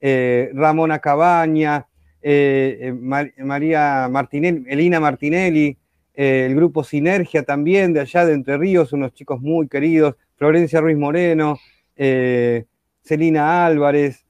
[0.03, 1.85] Eh, Ramona Cabaña,
[2.23, 5.77] eh, eh, María Martinelli, Elina Martinelli,
[6.13, 10.97] el grupo Sinergia también de allá de Entre Ríos, unos chicos muy queridos, Florencia Ruiz
[10.97, 11.57] Moreno,
[11.95, 14.25] Celina Álvarez,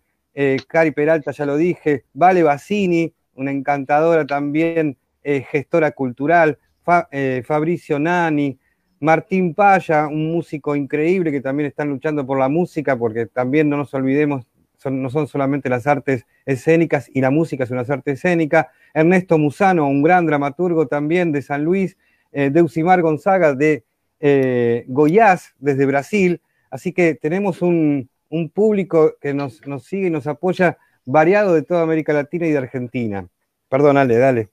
[0.68, 6.60] Cari Peralta, ya lo dije, Vale Bassini, una encantadora también, gestora cultural,
[7.44, 8.58] Fabricio Nani,
[9.00, 13.76] Martín Paya, un músico increíble que también están luchando por la música, porque también no
[13.76, 14.46] nos olvidemos
[14.90, 18.72] no son solamente las artes escénicas y la música es una arte escénica.
[18.94, 21.98] Ernesto Musano, un gran dramaturgo también de San Luis,
[22.32, 23.84] eh, Deusimar Gonzaga de
[24.20, 26.42] eh, Goiás, desde Brasil.
[26.70, 28.10] Así que tenemos un,
[28.54, 33.28] público que nos, sigue y nos apoya variado de toda América Latina y de Argentina.
[33.68, 34.50] Perdón, Ale, dale.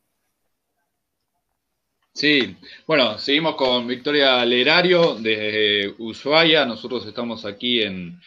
[2.12, 6.64] Sí, bueno, seguimos con Victoria Lerario de Ushuaia.
[6.64, 8.18] Nosotros estamos aquí en,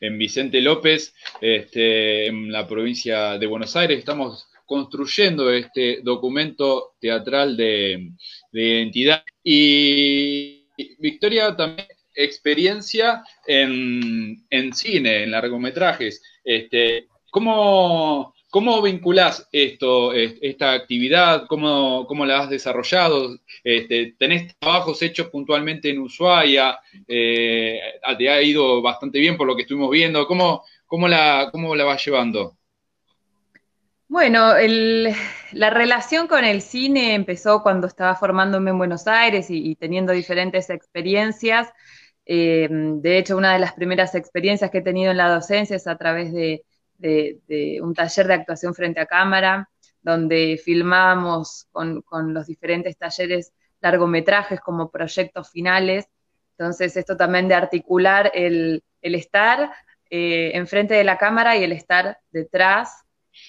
[0.00, 3.98] en Vicente López, este, en la provincia de Buenos Aires.
[3.98, 8.12] Estamos construyendo este documento teatral de,
[8.52, 9.24] identidad.
[9.42, 10.64] Y
[10.98, 16.22] Victoria también experiencia en, cine, en largometrajes.
[16.44, 21.46] Este, ¿cómo, ¿Cómo vinculás esto, esta actividad?
[21.46, 23.38] ¿Cómo, cómo la has desarrollado?
[23.62, 26.80] Este, ¿Tenés trabajos hechos puntualmente en Ushuaia?
[27.06, 27.78] Eh,
[28.18, 30.26] ¿Te ha ido bastante bien por lo que estuvimos viendo?
[30.26, 32.56] ¿Cómo, cómo, la, cómo la vas llevando?
[34.08, 34.54] Bueno,
[35.52, 40.70] la relación con el cine empezó cuando estaba formándome en Buenos Aires y, teniendo diferentes
[40.70, 41.68] experiencias.
[42.26, 45.86] Eh, de hecho, una de las primeras experiencias que he tenido en la docencia es
[45.86, 46.64] a través de
[47.00, 49.68] de, un taller de actuación frente a cámara,
[50.02, 56.06] donde filmábamos con, los diferentes talleres largometrajes como proyectos finales.
[56.58, 59.72] Entonces, esto también de articular el, estar
[60.10, 63.04] eh, enfrente de la cámara y el estar detrás.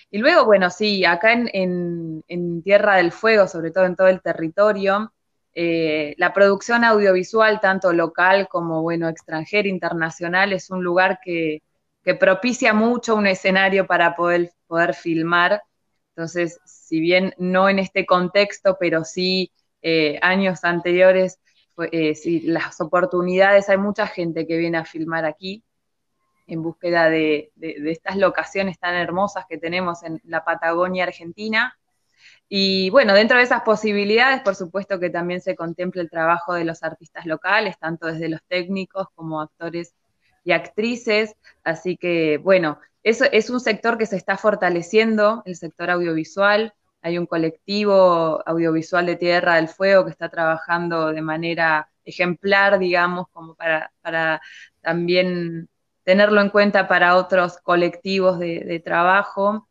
[0.10, 5.14] Y luego, bueno, sí, acá en, Tierra del Fuego, sobre todo en todo el territorio,
[5.54, 11.62] eh, la producción audiovisual, tanto local como, bueno, extranjera, internacional, es un lugar que,
[12.04, 15.64] que propicia mucho un escenario para poder, poder filmar.
[16.16, 21.40] Entonces, si bien no en este contexto, pero sí eh, años anteriores,
[21.92, 25.64] eh, las oportunidades, hay mucha gente que viene a filmar aquí
[26.48, 31.78] en búsqueda de, estas locaciones tan hermosas que tenemos en la Patagonia Argentina.
[32.50, 36.66] Y bueno, dentro de esas posibilidades, por supuesto que también se contempla el trabajo de
[36.66, 39.96] los artistas locales, tanto desde los técnicos como actores
[40.44, 45.90] y actrices, así que bueno, eso es un sector que se está fortaleciendo, el sector
[45.90, 46.74] audiovisual.
[47.02, 53.28] Hay un colectivo audiovisual de Tierra del Fuego que está trabajando de manera ejemplar, digamos,
[53.32, 54.42] como para, para
[54.82, 55.68] también
[56.04, 59.68] tenerlo en cuenta para otros colectivos de, trabajo.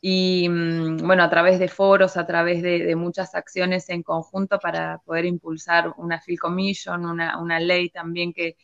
[0.00, 4.98] Y mm, bueno, a través de foros, a través de, muchas acciones en conjunto para
[5.06, 8.56] poder impulsar una Field Commission, una, una ley también que,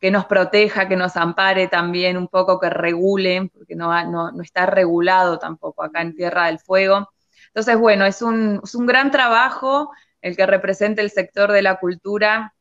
[0.00, 4.66] que nos proteja, que nos ampare también un poco, que regule, porque no, no, está
[4.66, 7.10] regulado tampoco acá en Tierra del Fuego.
[7.48, 9.90] Entonces, bueno, es un, es un gran trabajo
[10.22, 12.54] el que representa el sector de la cultura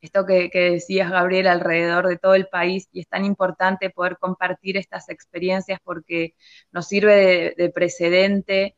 [0.00, 4.76] esto que, decías, Gabriel, alrededor de todo el país, y es tan importante poder compartir
[4.76, 6.34] estas experiencias porque
[6.70, 8.76] nos sirve de, precedente.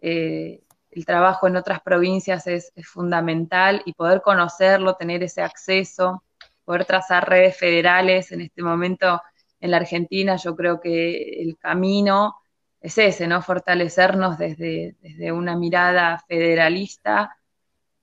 [0.00, 6.22] Eh, el trabajo en otras provincias es, fundamental y poder conocerlo, tener ese acceso,
[6.68, 9.22] poder trazar redes federales en este momento
[9.58, 12.34] en la Argentina, yo creo que el camino
[12.78, 13.40] es ese, ¿no?
[13.40, 17.34] Fortalecernos desde, desde una mirada federalista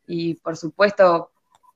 [0.08, 1.30] y, por supuesto,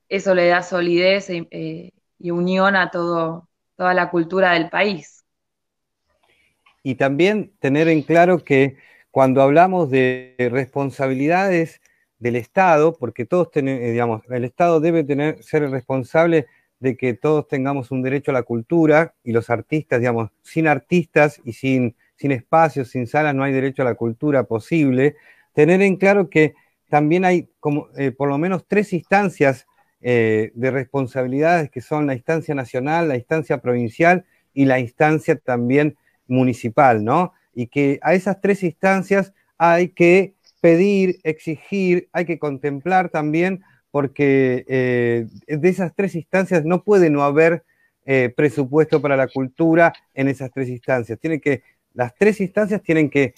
[0.08, 5.24] eso le da solidez eh, y unión a todo, toda la cultura del país.
[6.82, 8.78] Y también tener en claro que
[9.12, 11.80] cuando hablamos de responsabilidades
[12.18, 16.48] del Estado, porque todos tenemos, eh, digamos, el Estado debe tener, ser responsable
[16.80, 21.40] de que todos tengamos un derecho a la cultura y los artistas, digamos, sin artistas
[21.44, 25.16] y sin, sin espacios, sin salas, no hay derecho a la cultura posible.
[25.52, 26.54] Tener en claro que
[26.88, 29.66] también hay como eh, por lo menos tres instancias
[30.00, 35.96] eh, de responsabilidades que son la instancia nacional, la instancia provincial y la instancia también
[36.26, 37.34] municipal, ¿no?
[37.54, 44.64] Y que a esas tres instancias hay que pedir, exigir, hay que contemplar también, porque
[44.68, 47.64] eh, de esas tres instancias no puede no haber
[48.06, 51.18] eh, presupuesto para la cultura en esas tres instancias.
[51.18, 51.62] Tienen que,
[51.94, 53.34] las tres instancias tienen que,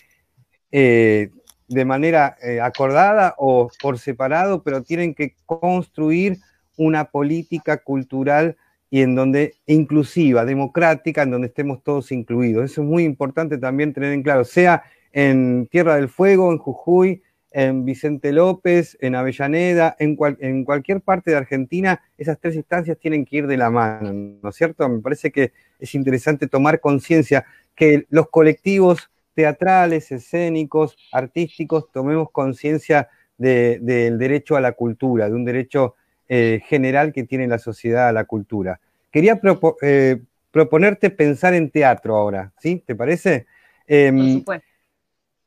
[0.71, 6.38] de manera acordada o por separado, pero tienen que construir
[6.77, 8.57] una política cultural
[8.93, 12.71] y en donde inclusiva, democrática, en donde estemos todos incluidos.
[12.71, 17.23] Eso es muy importante también tener en claro, sea en Tierra del Fuego, en Jujuy,
[17.55, 23.25] en Vicente López, en Avellaneda, en, en cualquier parte de Argentina, esas tres instancias tienen
[23.25, 24.88] que ir de la mano, ¿no es cierto?
[24.88, 33.09] Me parece que es interesante tomar conciencia que los colectivos teatrales, escénicos, artísticos, tomemos conciencia
[33.38, 35.97] del derecho a la cultura, de un derecho
[36.29, 38.81] eh, general que tiene la sociedad a la cultura.
[39.11, 39.41] Quería
[39.83, 42.83] eh, proponerte pensar en teatro ahora, ¿sí?
[42.87, 43.47] ¿Te parece?
[43.87, 44.45] Em,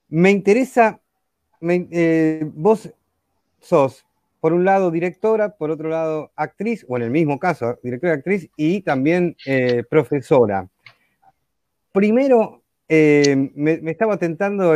[0.10, 1.00] me interesa,
[1.62, 2.92] eh, vos
[3.60, 4.06] sos,
[4.40, 8.18] por un lado, directora, por otro lado, actriz, o en el mismo caso, directora y
[8.18, 9.36] actriz, y también
[9.90, 10.70] profesora.
[11.92, 14.76] Primero, me, estaba tentando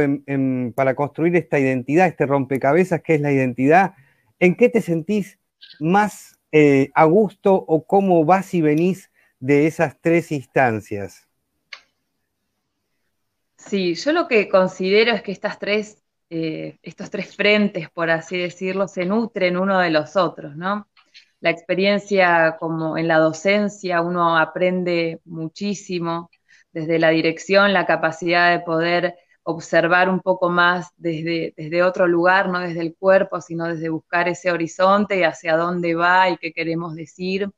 [0.74, 3.94] para construir esta identidad, este rompecabezas que es la identidad.
[4.40, 5.38] ¿En qué te sentís
[5.80, 11.28] más eh, a gusto o cómo vas y venís de esas tres instancias?
[13.58, 18.38] Sí, yo lo que considero es que estas tres, eh, estos tres frentes, por así
[18.38, 20.88] decirlo, se nutren uno de los otros, ¿no?
[21.42, 26.30] La experiencia como en la docencia, uno aprende muchísimo,
[26.72, 32.50] desde la dirección, la capacidad de poder observar un poco más desde, desde otro lugar,
[32.50, 36.52] no desde el cuerpo, sino desde buscar ese horizonte y hacia dónde va y qué
[36.54, 37.50] queremos decir.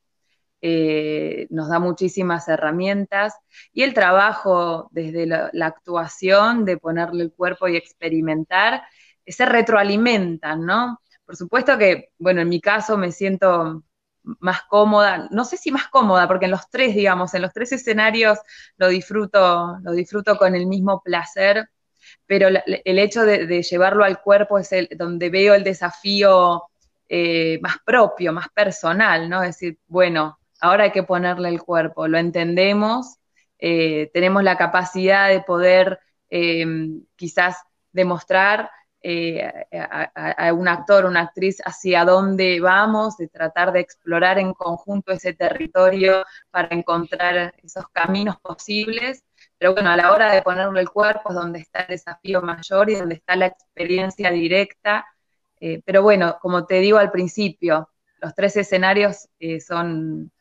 [0.62, 3.34] Eh, nos da muchísimas herramientas.
[3.74, 8.84] Y el trabajo desde la, actuación, de ponerle el cuerpo y experimentar,
[9.26, 11.00] se retroalimentan, ¿no?
[11.26, 13.84] Por supuesto que, bueno, en mi caso me siento
[14.24, 17.72] más cómoda, no sé si más cómoda, porque en los tres, digamos, en los tres
[17.72, 18.38] escenarios
[18.78, 21.70] lo disfruto, lo disfruto con el mismo placer,
[22.26, 26.64] pero el hecho de, llevarlo al cuerpo es el, donde veo el desafío
[27.10, 29.44] eh, más propio, más personal, ¿no?
[29.44, 33.18] Es decir, bueno, ahora hay que ponerle el cuerpo, lo entendemos,
[33.60, 36.00] eh, tenemos la capacidad de poder
[36.30, 36.66] eh,
[37.16, 37.58] quizás
[37.92, 38.70] demostrar
[39.04, 45.34] a, un actor, una actriz, hacia dónde vamos, de tratar de explorar en conjunto ese
[45.34, 49.24] territorio para encontrar esos caminos posibles.
[49.58, 52.90] Pero bueno, a la hora de ponerle el cuerpo es donde está el desafío mayor
[52.90, 55.06] y donde está la experiencia directa.
[55.60, 57.90] Eh, pero bueno, como te digo al principio,
[58.20, 60.32] los tres escenarios eh, son,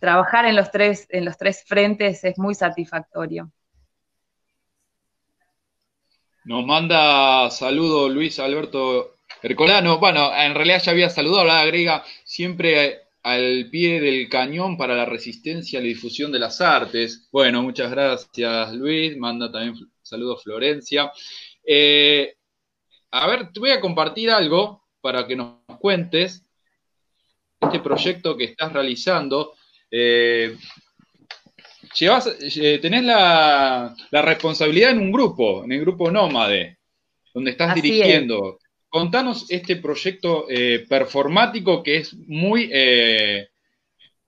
[0.00, 3.52] trabajar en los, tres, en los tres frentes es muy satisfactorio.
[6.44, 9.98] Nos manda saludo Luis Alberto Ercolano.
[9.98, 15.04] Bueno, en realidad ya había saludado, la agrega siempre al pie del cañón para la
[15.04, 17.28] resistencia a la difusión de las artes.
[17.30, 21.12] Bueno, muchas gracias Luis, manda también saludos Florencia.
[21.62, 22.34] Eh,
[23.10, 26.44] a ver, te voy a compartir algo para que nos cuentes
[27.60, 29.54] este proyecto que estás realizando.
[29.90, 30.56] Eh,
[32.00, 36.78] eh, tenés la, responsabilidad en un grupo, en el grupo Nómade,
[37.34, 38.58] donde estás dirigiendo
[38.90, 43.48] contanos este proyecto eh, performático que es muy eh,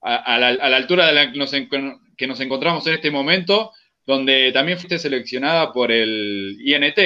[0.01, 3.73] a, la, altura de la que nos, encontramos en este momento,
[4.07, 6.99] donde también fuiste seleccionada por el INT.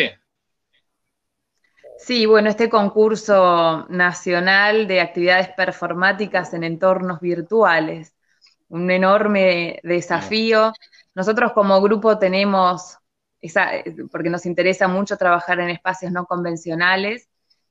[1.99, 8.15] Sí, bueno, este concurso nacional de actividades performáticas en entornos virtuales,
[8.69, 10.73] un enorme desafío.
[11.15, 12.99] Nosotros como grupo tenemos,
[13.41, 13.71] esa,
[14.11, 17.29] porque nos interesa mucho trabajar en espacios no convencionales,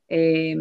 [0.08, 0.56] eh,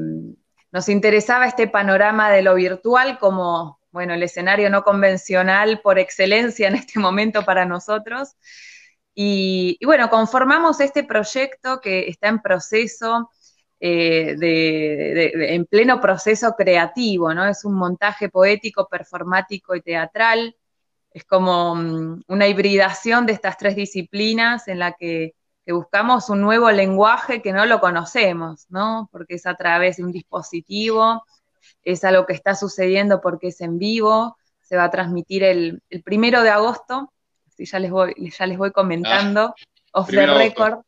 [0.72, 6.66] nos interesaba este panorama de lo virtual como, bueno, el escenario no convencional por excelencia
[6.66, 8.34] en este momento para nosotros.
[9.14, 13.30] Y, bueno, conformamos este proyecto que está en proceso,
[13.86, 17.46] eh, en pleno proceso creativo, ¿no?
[17.46, 20.56] Es un montaje poético, performático y teatral.
[21.10, 25.34] Es como mm, una hibridación de estas tres disciplinas en la que,
[25.66, 29.08] que, buscamos un nuevo lenguaje que no lo conocemos, ¿no?
[29.12, 31.24] Porque es a través de un dispositivo,
[31.82, 36.02] es algo que está sucediendo porque es en vivo, se va a transmitir el, el
[36.02, 37.10] primero de agosto
[37.58, 40.80] ya les voy, ya les voy comentando, ah, off the record,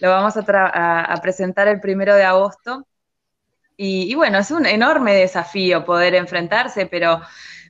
[0.00, 2.86] lo vamos a, presentar el primero de agosto.
[3.76, 7.20] Y, bueno, es un enorme desafío poder enfrentarse, pero,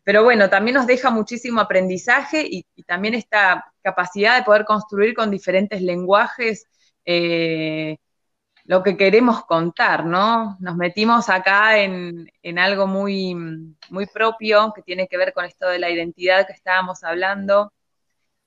[0.04, 5.30] pero bueno, también nos deja muchísimo aprendizaje y, también esta capacidad de poder construir con
[5.30, 6.66] diferentes lenguajes
[7.04, 7.98] eh,
[8.64, 10.56] lo que queremos contar, ¿no?
[10.60, 13.34] Nos metimos acá en, en, algo muy,
[13.90, 17.72] muy propio que tiene que ver con esto de la identidad que estábamos hablando,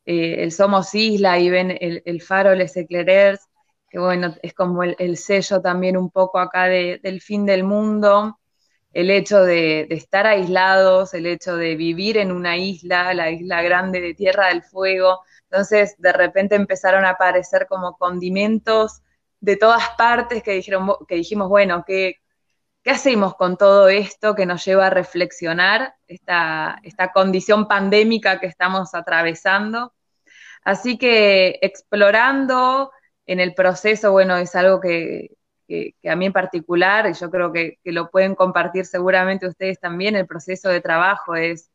[0.05, 3.47] eh, el Somos Isla y ven el, faro Les Eclaireurs,
[3.91, 8.39] que bueno, es como el, sello también un poco acá del fin del mundo,
[8.93, 13.99] el hecho de, estar aislados, el hecho de vivir en una isla, la isla grande
[13.99, 19.01] de Tierra del Fuego, entonces de repente empezaron a aparecer como condimentos
[19.41, 22.21] de todas partes que, dijeron, que dijimos, bueno, ¿qué,
[22.83, 28.47] ¿qué hacemos con todo esto que nos lleva a reflexionar esta, esta condición pandémica que
[28.47, 29.93] estamos atravesando?
[30.63, 32.91] Así que explorando
[33.25, 35.31] en el proceso, bueno, es algo que,
[36.09, 40.27] a mí en particular, y yo creo que, lo pueden compartir seguramente ustedes también, el
[40.27, 41.69] proceso de trabajo es,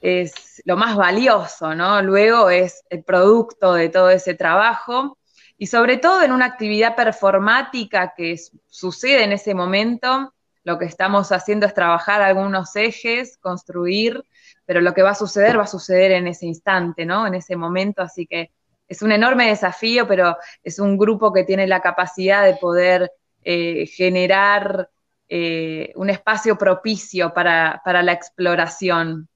[0.00, 2.02] es lo más valioso, ¿no?
[2.02, 5.18] Luego es el producto de todo ese trabajo
[5.56, 8.36] y sobre todo en una actividad performática que
[8.66, 10.34] sucede en ese momento,
[10.64, 14.24] lo que estamos haciendo es trabajar algunos ejes, construir
[14.64, 17.26] pero lo que va a suceder va a suceder en ese instante, ¿no?
[17.26, 18.50] En ese momento, así que
[18.92, 23.10] es un enorme desafío, pero es un grupo que tiene la capacidad de poder
[23.42, 24.90] eh, generar
[25.30, 29.28] eh, un espacio propicio para, la exploración.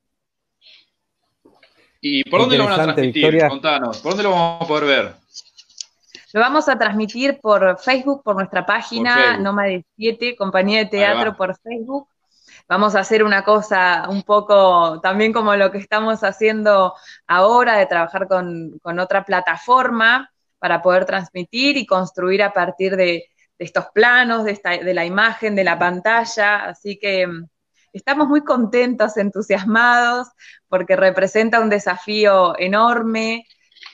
[2.03, 3.49] ¿Y por dónde lo van a transmitir?
[3.49, 5.15] Contanos, ¿por dónde lo vamos a poder ver?
[6.35, 11.57] Lo vamos a transmitir por Facebook, por nuestra página Nómade 7, Compañía de Teatro por
[11.57, 12.09] Facebook
[12.69, 16.95] vamos a hacer una cosa un poco también como lo que estamos haciendo
[17.27, 23.25] ahora, de trabajar con, otra plataforma para poder transmitir y construir a partir de,
[23.59, 26.67] estos planos, de, de la imagen, de la pantalla.
[26.67, 27.47] Así que mm,
[27.93, 30.29] estamos muy contentos, entusiasmados,
[30.69, 33.47] porque representa un desafío enorme.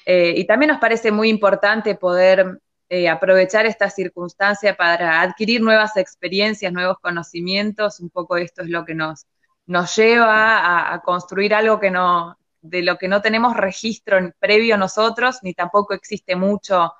[0.06, 2.58] Eh, y también nos parece muy importante poder
[2.94, 8.84] eh, aprovechar esta circunstancia para adquirir nuevas experiencias, nuevos conocimientos, un poco esto es lo
[8.84, 9.24] que nos,
[9.64, 15.38] nos lleva a, construir algo que no, de lo que no tenemos registro previo nosotros,
[15.42, 16.92] ni tampoco existe mucho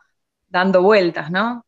[0.48, 1.66] dando vueltas, ¿no?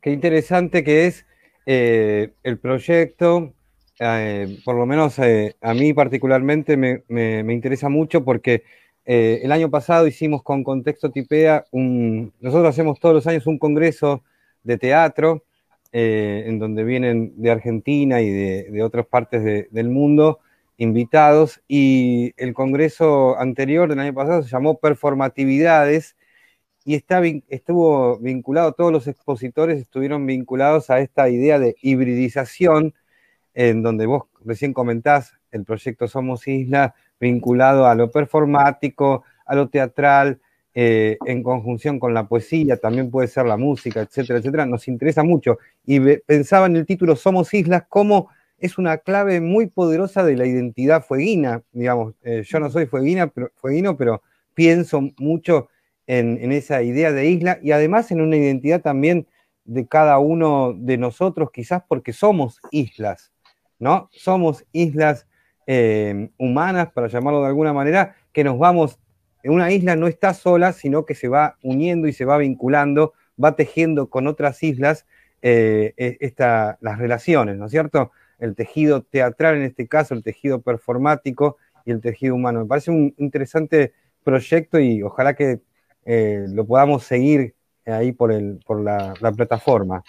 [0.00, 1.26] Qué interesante que es
[1.66, 3.52] eh, el proyecto,
[3.98, 8.62] eh, por lo menos a mí particularmente me interesa mucho porque
[9.06, 12.32] eh, el año pasado hicimos con Contexto Tipea un.
[12.40, 14.24] Nosotros hacemos todos los años un congreso
[14.64, 15.44] de teatro,
[15.92, 20.40] eh, en donde vienen de Argentina y de, otras partes del mundo
[20.76, 21.62] invitados.
[21.68, 26.16] Y el congreso anterior del año pasado se llamó Performatividades
[26.84, 26.94] y
[27.48, 32.94] estuvo vinculado, todos los expositores estuvieron vinculados a esta idea de hibridización,
[33.54, 39.68] en donde vos recién comentás el proyecto Somos Isla vinculado a lo performático, a lo
[39.68, 40.40] teatral,
[40.78, 45.22] eh, en conjunción con la poesía, también puede ser la música, etcétera, etcétera, nos interesa
[45.22, 45.58] mucho.
[45.86, 50.44] Y pensaba en el título Somos Islas como es una clave muy poderosa de la
[50.44, 54.20] identidad fueguina, digamos, eh, yo no soy fueguina, pero, fueguino, pero
[54.52, 55.68] pienso mucho
[56.06, 59.26] en, en, esa idea de isla y además en una identidad también
[59.64, 63.32] de cada uno de nosotros, quizás porque somos islas,
[63.78, 64.10] ¿no?
[64.12, 65.26] Somos islas
[65.66, 68.98] eh, humanas, para llamarlo de alguna manera, que nos vamos,
[69.44, 73.56] una isla no está sola, sino que se va uniendo y se va vinculando, va
[73.56, 75.06] tejiendo con otras islas
[75.42, 76.34] eh, e,
[76.80, 78.12] las relaciones, ¿no es cierto?
[78.38, 82.60] El tejido teatral en este caso, el tejido performático y el tejido humano.
[82.60, 83.92] Me parece un interesante
[84.24, 85.60] proyecto y ojalá que
[86.04, 87.54] eh, lo podamos seguir
[87.86, 90.02] ahí por, el, por la, plataforma.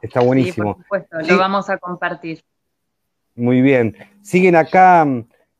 [0.00, 0.74] Está buenísimo.
[0.74, 2.44] Sí, por supuesto, lo vamos a compartir.
[3.36, 3.96] Muy bien.
[4.22, 5.04] Siguen acá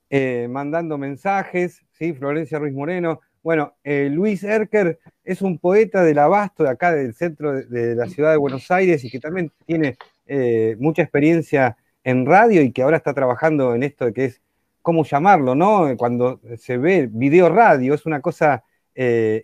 [0.08, 2.12] eh, mandando mensajes, ¿sí?
[2.12, 3.20] Florencia Ruiz Moreno.
[3.42, 8.06] Bueno, eh, Luis Erker es un poeta del abasto de acá, del centro de, la
[8.06, 9.96] ciudad de Buenos Aires y que también tiene
[10.26, 14.40] eh, mucha experiencia en radio y que ahora está trabajando en esto de que es,
[14.80, 15.56] ¿cómo llamarlo?
[15.56, 15.96] ¿no?
[15.96, 18.62] Cuando se ve video radio, es una cosa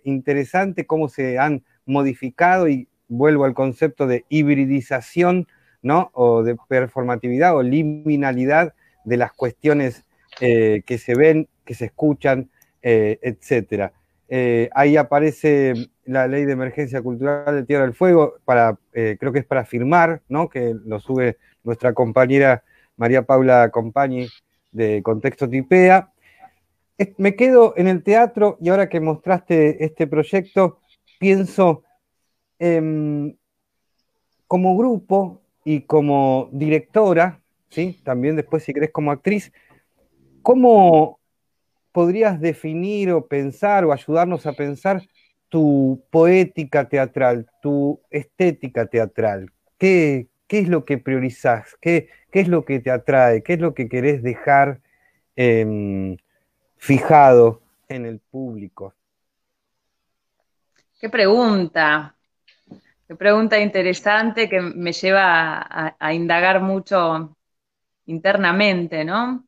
[0.05, 5.49] interesante cómo se han modificado y vuelvo al concepto de hibridización,
[5.81, 6.11] ¿no?
[6.13, 8.73] O de performatividad o liminalidad
[9.03, 10.05] de las cuestiones
[10.39, 12.49] eh, que se ven, que se escuchan,
[12.81, 13.91] eh, etc.
[14.29, 15.73] Eh, ahí aparece
[16.05, 20.21] la ley de emergencia cultural de Tierra del Fuego, para, creo que es para firmar,
[20.29, 20.49] ¿no?
[20.49, 22.63] que lo sube nuestra compañera
[22.97, 24.27] María Paula Compañi
[24.71, 26.11] de Contexto Tipea.
[27.17, 30.81] Me quedo en el teatro y ahora que mostraste este proyecto,
[31.19, 31.83] pienso
[32.59, 33.35] em,
[34.47, 37.39] como grupo y como directora,
[37.69, 37.99] ¿sí?
[38.03, 39.51] también después si querés como actriz,
[40.41, 41.19] ¿cómo
[41.91, 45.01] podrías definir o pensar o ayudarnos a pensar
[45.49, 49.51] tu poética teatral, tu estética teatral?
[49.77, 51.75] ¿Qué, es lo que priorizás?
[51.81, 53.43] ¿Qué, es lo que te atrae?
[53.43, 54.81] ¿Qué es lo que querés dejar
[55.35, 56.17] em,
[56.77, 58.93] fijado en el público?
[60.99, 62.15] Qué pregunta,
[63.11, 65.67] qué pregunta interesante que me lleva
[65.99, 67.37] a, indagar mucho
[68.05, 69.45] internamente, ¿no?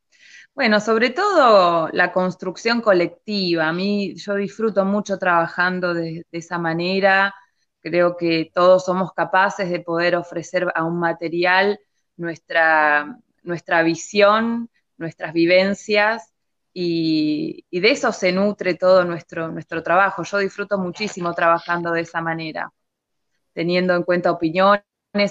[0.53, 3.69] Bueno, sobre todo la construcción colectiva.
[3.69, 7.33] A mí yo disfruto mucho trabajando de, esa manera.
[7.79, 11.79] Creo que todos somos capaces de poder ofrecer a un material
[12.17, 16.33] nuestra, nuestra visión, nuestras vivencias
[16.73, 20.23] y, de eso se nutre todo nuestro, nuestro trabajo.
[20.23, 22.69] Yo disfruto muchísimo trabajando de esa manera,
[23.53, 24.83] teniendo en cuenta opiniones,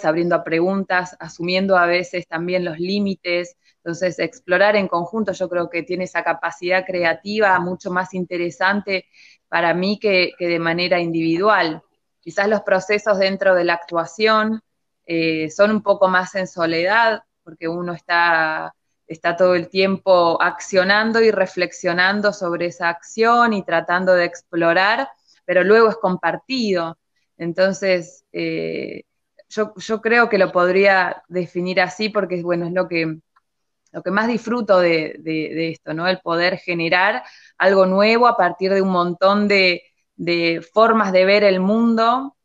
[0.05, 3.57] abriendo a preguntas, asumiendo a veces también los límites.
[3.79, 9.07] Entonces, explorar en conjunto yo creo que tiene esa capacidad creativa mucho más interesante
[9.49, 11.83] para mí que, de manera individual.
[12.21, 14.63] Quizás los procesos dentro de la actuación
[15.07, 18.75] eh, son un poco más en soledad, porque uno está
[19.13, 25.09] está todo el tiempo accionando y reflexionando sobre esa acción y tratando de explorar,
[25.45, 26.99] pero luego es compartido.
[27.37, 29.05] Entonces, eh,
[29.49, 33.19] yo, creo que lo podría definir así porque bueno, es lo que,
[33.93, 35.21] lo que más disfruto de,
[35.73, 36.09] esto, ¿no?
[36.09, 37.23] El poder generar
[37.59, 39.83] algo nuevo a partir de un montón de,
[40.73, 42.37] formas de ver el mundo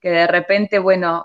[0.00, 1.24] que de repente, bueno,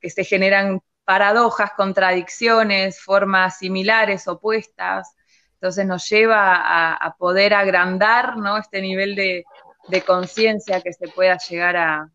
[0.00, 5.14] que se generan paradojas, contradicciones, formas similares, opuestas.
[5.54, 8.56] Entonces nos lleva a, poder agrandar ¿no?
[8.56, 9.44] este nivel de,
[10.06, 12.08] conciencia que se pueda llegar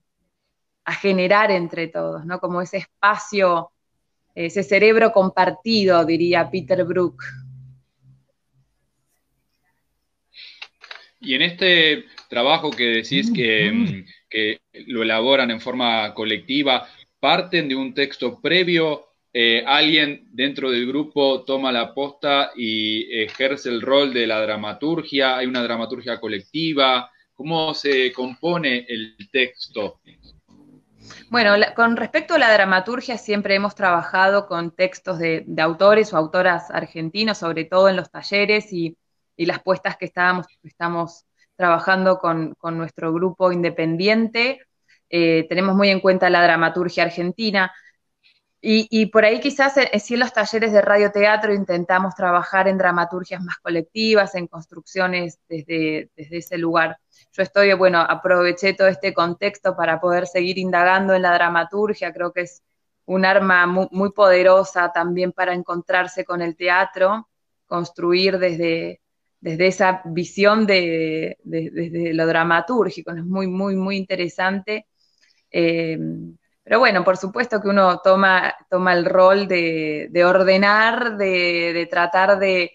[0.86, 2.40] a, generar entre todos, ¿no?
[2.40, 3.72] como ese espacio,
[4.34, 7.24] ese cerebro compartido, diría Peter Brook.
[11.20, 16.88] Y en este trabajo que decís que, que, lo elaboran en forma colectiva,
[17.20, 23.70] parten de un texto previo, eh, alguien dentro del grupo toma la posta y ejerce
[23.70, 30.00] el rol de la dramaturgia, hay una dramaturgia colectiva, ¿cómo se compone el texto?
[31.30, 36.72] Bueno, con respecto a la dramaturgia, siempre hemos trabajado con textos de, autores o autoras
[36.72, 38.97] argentinos, sobre todo en los talleres y,
[39.38, 41.26] las puestas que estábamos, estamos
[41.58, 44.62] trabajando con, nuestro grupo independiente.
[45.10, 47.72] Eh, tenemos muy en cuenta la dramaturgia argentina.
[48.68, 53.57] Y, por ahí quizás sí en los talleres de radioteatro intentamos trabajar en dramaturgias más
[53.59, 56.97] colectivas, en construcciones desde, ese lugar.
[57.32, 62.34] Yo estoy, bueno, aproveché todo este contexto para poder seguir indagando en la dramaturgia, creo
[62.34, 62.63] que es
[63.05, 67.30] un arma muy, poderosa también para encontrarse con el teatro,
[67.68, 68.99] construir desde,
[69.41, 74.88] desde esa visión de, lo dramatúrgico, es muy, muy, muy interesante
[75.51, 75.99] eh,
[76.66, 82.72] pero bueno, por supuesto que uno toma, toma el rol de, ordenar, de, tratar de,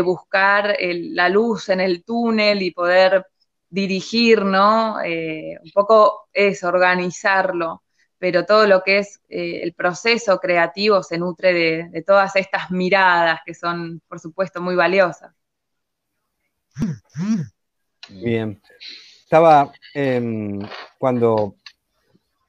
[0.00, 3.26] buscar la luz en el túnel y poder
[3.68, 5.02] dirigir, ¿no?
[5.04, 7.82] Eh, un poco es organizarlo,
[8.16, 13.40] pero todo lo que es eh, el proceso creativo se nutre de, todas estas miradas
[13.44, 15.34] que son, por supuesto, muy valiosas.
[18.08, 18.58] Bien.
[19.22, 20.66] Estaba em,
[20.96, 21.56] cuando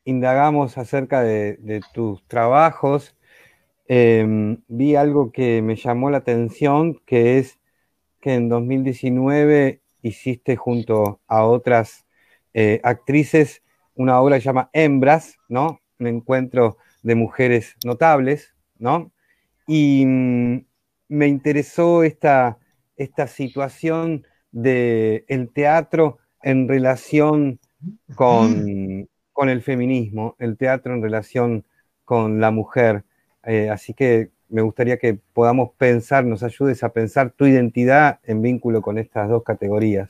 [0.09, 3.15] indagamos acerca de, tus trabajos,
[3.87, 7.59] em, vi algo que me llamó la atención, que es
[8.21, 12.05] que en 2019 hiciste junto a otras
[12.53, 13.63] eh, actrices
[13.95, 15.81] una obra que se llama Hembras, ¿no?
[15.99, 19.11] Un encuentro de mujeres notables, ¿no?
[19.67, 20.65] Y mm,
[21.09, 22.57] me interesó esta,
[22.95, 27.59] esta situación del el teatro en relación
[28.15, 29.08] con,
[29.47, 31.63] el feminismo, el teatro en relación
[32.03, 33.05] con la mujer.
[33.45, 38.41] Eh, así que me gustaría que podamos pensar, nos ayudes a pensar tu identidad en
[38.41, 40.09] vínculo con estas dos categorías.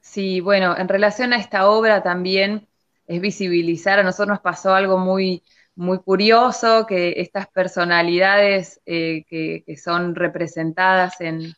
[0.00, 2.68] Sí, bueno, en relación a esta obra también
[3.06, 5.42] es visibilizar, a nosotros nos pasó algo muy,
[5.74, 11.54] muy curioso, que estas personalidades eh, que, son representadas en,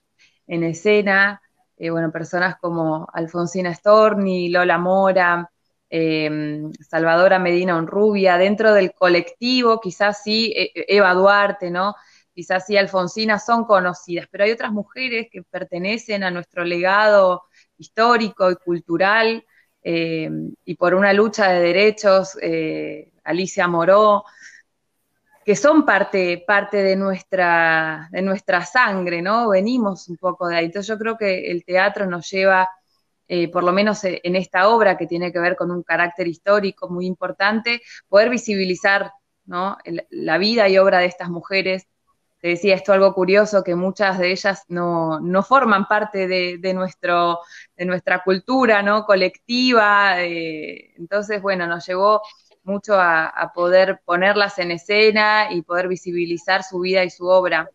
[0.47, 1.43] escena,
[1.77, 5.51] eh, bueno, personas como Alfonsina Storni, Lola Mora,
[5.91, 11.95] eh, Salvadora Medina Onrubia, dentro del colectivo, quizás sí, e, e, Eva Duarte, ¿no?
[12.35, 17.45] Quizás sí, Alfonsina son conocidas, pero hay otras mujeres que pertenecen a nuestro legado
[17.79, 19.45] histórico y cultural
[19.83, 20.31] eh,
[20.65, 24.25] y por una lucha de derechos, eh, Alicia Moró,
[25.45, 29.49] que son parte, parte de, nuestra, de nuestra sangre, ¿no?
[29.49, 30.67] Venimos un poco de ahí.
[30.67, 32.69] Entonces yo creo que el teatro nos lleva,
[33.29, 36.89] eh, por lo menos en esta obra que tiene que ver con un carácter histórico
[36.89, 39.13] muy importante, poder visibilizar
[39.45, 39.79] ¿no?
[40.11, 41.87] la vida y obra de estas mujeres
[42.41, 47.41] te decía esto algo curioso, que muchas de ellas no, forman parte de, nuestro,
[47.77, 49.05] de nuestra cultura ¿no?
[49.05, 50.23] colectiva.
[50.23, 52.23] Eh, entonces, bueno, nos llevó
[52.63, 57.71] mucho a, poder ponerlas en escena y poder visibilizar su vida y su obra.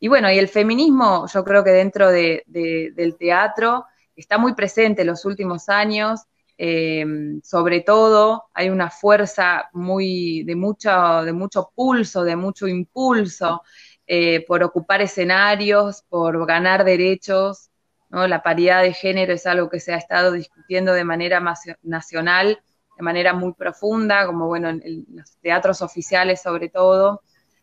[0.00, 3.86] Y bueno, y el feminismo, yo creo que dentro del teatro
[4.16, 6.20] está muy presente en los últimos años.
[6.58, 7.04] Eh,
[7.42, 13.62] sobre todo hay una fuerza muy de mucho, de mucho pulso, de mucho impulso.
[14.06, 17.70] Eh, por ocupar escenarios, por ganar derechos.
[18.10, 18.26] ¿no?
[18.26, 21.42] La paridad de género es algo que se ha estado discutiendo de manera
[21.82, 22.62] nacional,
[22.96, 27.22] de manera muy profunda, como bueno, en, los teatros oficiales sobre todo,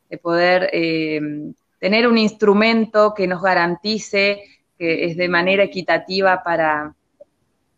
[0.09, 1.21] de poder eh,
[1.79, 4.43] tener un instrumento que nos garantice
[4.79, 6.95] que es de manera equitativa para,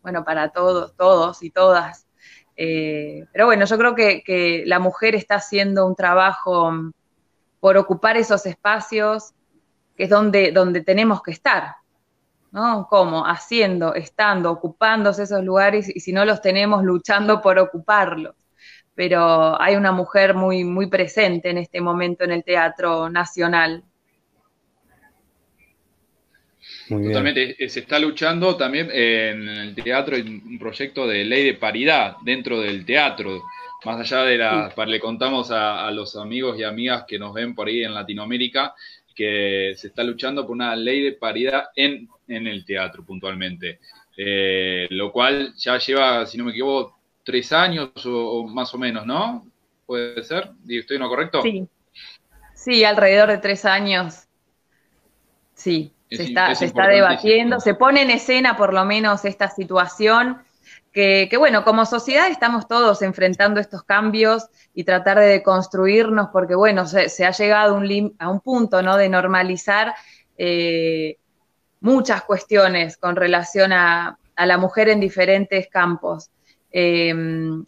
[0.03, 2.07] bueno, para todos, todos y todas.
[2.55, 6.71] Eh, pero bueno, yo creo que, que, la mujer está haciendo un trabajo
[7.59, 9.33] por ocupar esos espacios
[9.95, 11.75] que es donde, donde tenemos que estar,
[12.51, 12.87] ¿no?
[12.89, 18.35] Como haciendo, estando, ocupándose esos lugares y si no los tenemos, luchando por ocuparlos.
[18.93, 23.83] Pero hay una mujer muy, muy presente en este momento en el Teatro Nacional.
[26.99, 32.17] Totalmente, se está luchando también en el teatro, en un proyecto de ley de paridad
[32.23, 33.41] dentro del teatro
[33.85, 37.67] más allá de la, le contamos a, los amigos y amigas que nos ven por
[37.67, 38.75] ahí en Latinoamérica,
[39.15, 43.79] que se está luchando por una ley de paridad en, el teatro puntualmente,
[44.15, 49.05] eh, lo cual ya lleva, si no me equivoco, tres años o, más o menos,
[49.05, 49.45] ¿no?
[49.85, 50.51] ¿Puede ser?
[50.67, 51.41] ¿Estoy en lo correcto?
[51.41, 51.67] Sí,
[52.53, 54.27] sí alrededor de tres años.
[55.53, 60.41] Sí, se está, se está debatiendo, se pone en escena por lo menos esta situación
[60.91, 66.85] que, bueno, como sociedad estamos todos enfrentando estos cambios y tratar de deconstruirnos porque, bueno,
[66.85, 69.93] se, ha llegado un a un punto, ¿no?, de normalizar
[70.37, 71.17] eh,
[71.79, 76.31] muchas cuestiones con relación a, la mujer en diferentes campos.
[76.71, 77.13] Eh,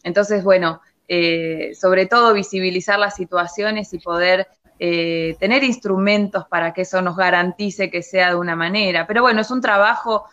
[0.03, 4.47] entonces, bueno, eh, sobre todo visibilizar las situaciones y poder
[4.77, 9.07] tener instrumentos para que eso nos garantice que sea de una manera.
[9.07, 10.25] Pero bueno, es un trabajo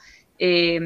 [0.42, 0.80] eh,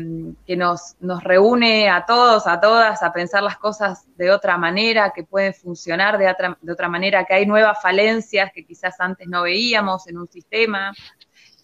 [0.45, 5.13] que nos, nos reúne a todos, a todas, a pensar las cosas de otra manera,
[5.15, 9.29] que pueden funcionar de otra, de otra manera, que hay nuevas falencias que quizás antes
[9.29, 10.93] no veíamos en un sistema.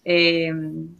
[0.05, 0.53] Eh,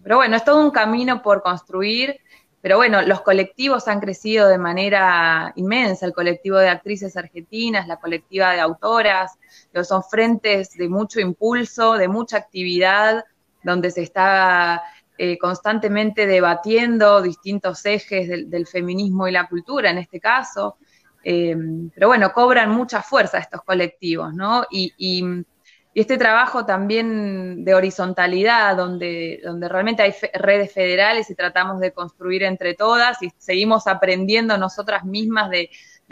[0.03, 2.19] pero bueno, es todo un camino por construir.
[2.61, 7.97] Pero bueno, los colectivos han crecido de manera inmensa, el colectivo de actrices argentinas, la
[7.97, 9.37] colectiva de autoras,
[9.83, 13.25] son frentes de mucho impulso, de mucha actividad,
[13.63, 14.83] donde se está
[15.17, 20.77] eh, constantemente debatiendo distintos ejes del, feminismo y la cultura en este caso.
[21.23, 21.55] Eh,
[21.93, 24.65] pero bueno, cobran mucha fuerza estos colectivos, ¿no?
[24.71, 25.45] Y,
[25.93, 32.43] este trabajo también de horizontalidad, donde, donde realmente hay redes federales y tratamos de construir
[32.43, 35.69] entre todas y seguimos aprendiendo nosotras mismas de,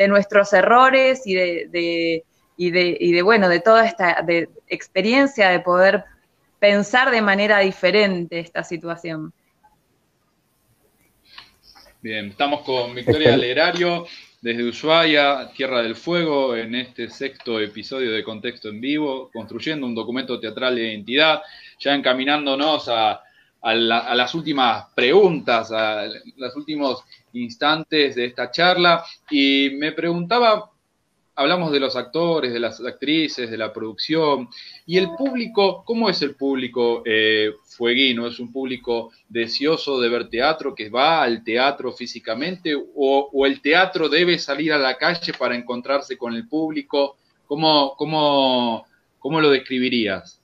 [0.07, 2.23] nuestros errores y de,
[2.55, 4.25] y de, bueno, de toda esta
[4.67, 6.05] experiencia de poder
[6.59, 9.33] pensar de manera diferente esta situación.
[12.01, 14.05] Bien, estamos con Victoria Lerario
[14.41, 19.95] desde Ushuaia, Tierra del Fuego, en este sexto episodio de Contexto en Vivo, construyendo un
[19.95, 21.41] documento teatral de identidad,
[21.79, 23.21] ya encaminándonos a,
[23.61, 26.05] las últimas preguntas, a
[26.37, 29.03] los últimos instantes de esta charla.
[29.29, 30.71] Y me preguntaba,
[31.39, 34.49] hablamos de los actores, de las actrices, de la producción
[34.85, 38.27] y el público, ¿cómo es el público eh, fueguino?
[38.27, 43.61] ¿Es un público deseoso de ver teatro que va al teatro físicamente o, o el
[43.61, 47.15] teatro debe salir a la calle para encontrarse con el público?
[47.45, 48.85] ¿Cómo, cómo,
[49.17, 50.41] cómo lo describirías?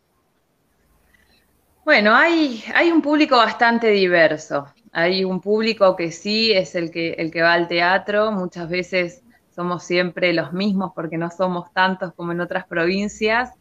[1.83, 4.65] Bueno, hay, hay un público bastante diverso.
[4.93, 8.31] Hay un público que sí es el que, el que va al teatro.
[8.31, 9.24] Muchas veces
[9.55, 13.51] somos siempre los mismos porque no somos tantos como en otras provincias.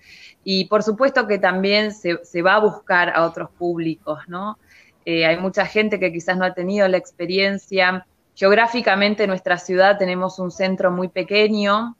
[0.42, 4.58] Y por supuesto que también se, va a buscar a otros públicos, ¿no?
[5.06, 8.06] Eh, hay mucha gente que quizás no ha tenido la experiencia.
[8.34, 11.96] Geográficamente en nuestra ciudad tenemos un centro muy pequeño,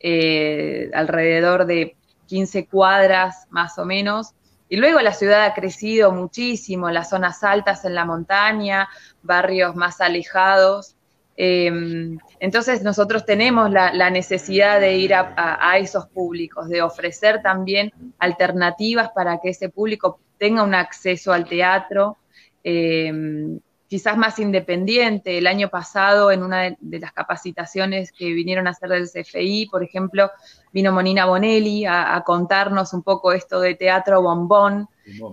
[0.00, 4.34] eh, alrededor de 15 cuadras más o menos,
[4.68, 8.88] y luego la ciudad ha crecido muchísimo, las zonas altas en la montaña,
[9.22, 10.94] barrios más alejados.
[11.42, 19.08] Em, entonces nosotros tenemos la, necesidad de ir a, esos públicos, de ofrecer también alternativas
[19.14, 22.18] para que ese público tenga un acceso al teatro.
[22.62, 25.38] Em, quizás más independiente.
[25.38, 29.82] El año pasado, en una de, las capacitaciones que vinieron a hacer del CFI, por
[29.82, 30.30] ejemplo,
[30.72, 34.88] vino Monina Bonelli a, contarnos un poco esto de teatro bombón,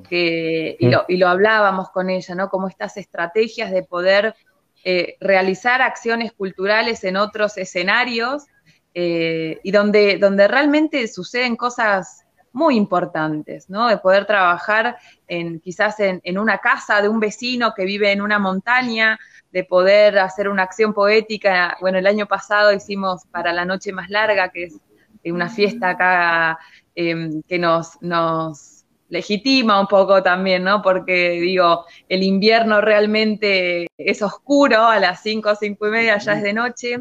[0.10, 2.50] que, y, lo, hablábamos con ella, ¿no?
[2.50, 4.34] Como estas estrategias de poder
[4.84, 8.46] eh, realizar acciones culturales en otros escenarios
[8.94, 13.88] eh, y donde, donde realmente suceden cosas muy importantes, ¿no?
[13.88, 14.98] De poder trabajar
[15.28, 19.20] en quizás en, una casa de un vecino que vive en una montaña,
[19.52, 21.78] de poder hacer una acción poética.
[21.80, 24.80] Bueno, el año pasado hicimos para la noche más larga, que es
[25.26, 26.58] una fiesta acá
[26.96, 28.77] em, que nos
[29.10, 30.82] legitima un poco también, ¿no?
[30.82, 36.34] Porque digo, el invierno realmente es oscuro, a las 5 o 5 y media ya
[36.34, 37.00] es de noche.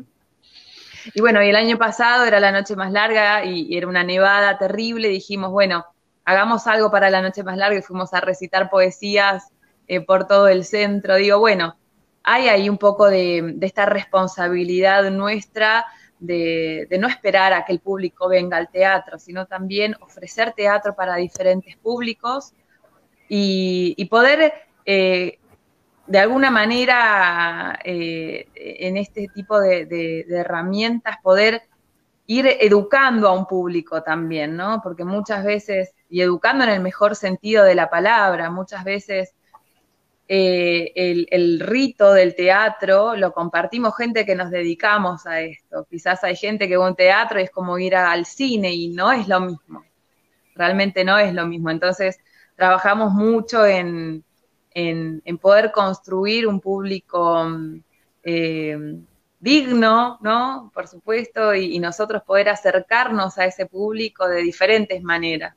[1.14, 4.58] Y bueno, y el año pasado era la noche más larga y, era una nevada
[4.58, 5.08] terrible.
[5.08, 5.84] Dijimos, bueno,
[6.24, 9.48] hagamos algo para la noche más larga y fuimos a recitar poesías
[9.88, 11.16] eh, por todo el centro.
[11.16, 11.76] Digo, bueno,
[12.24, 15.86] hay ahí un poco de, esta responsabilidad nuestra
[16.18, 21.16] de, no esperar a que el público venga al teatro, sino también ofrecer teatro para
[21.16, 22.52] diferentes públicos
[23.28, 24.52] y, poder
[24.84, 25.38] eh,
[26.06, 31.62] de alguna manera eh, en este tipo de, herramientas poder
[32.26, 34.80] ir educando a un público también, ¿no?
[34.82, 39.34] Porque muchas veces, y educando en el mejor sentido de la palabra, muchas veces
[40.28, 40.92] eh,
[41.30, 45.86] el, rito del teatro lo compartimos gente que nos dedicamos a esto.
[45.88, 48.88] Quizás hay gente que va a un teatro y es como ir al cine y
[48.88, 49.84] no es lo mismo.
[50.54, 51.70] Realmente no es lo mismo.
[51.70, 52.18] Entonces,
[52.56, 54.24] trabajamos mucho en,
[54.74, 57.46] en, poder construir un público
[58.24, 58.98] eh,
[59.38, 60.70] digno, ¿no?
[60.74, 65.54] Por supuesto, y, nosotros poder acercarnos a ese público de diferentes maneras.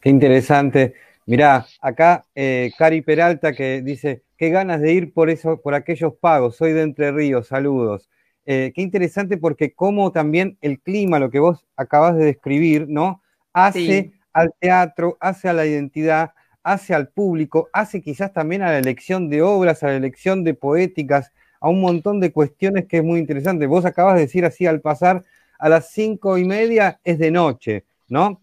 [0.00, 0.94] Qué interesante.
[1.26, 6.14] Mirá, acá eh, Cari Peralta que dice, qué ganas de ir por eso, por aquellos
[6.14, 8.10] pagos, soy de Entre Ríos, saludos.
[8.44, 13.22] Eh, qué interesante porque como también el clima, lo que vos acabas de describir, ¿no?
[13.54, 18.78] Hace al teatro, hace a la identidad, hace al público, hace quizás también a la
[18.78, 23.04] elección de obras, a la elección de poéticas, a un montón de cuestiones que es
[23.04, 23.66] muy interesante.
[23.66, 25.24] Vos acabas de decir así al pasar,
[25.58, 28.42] a las cinco y media es de noche, ¿no?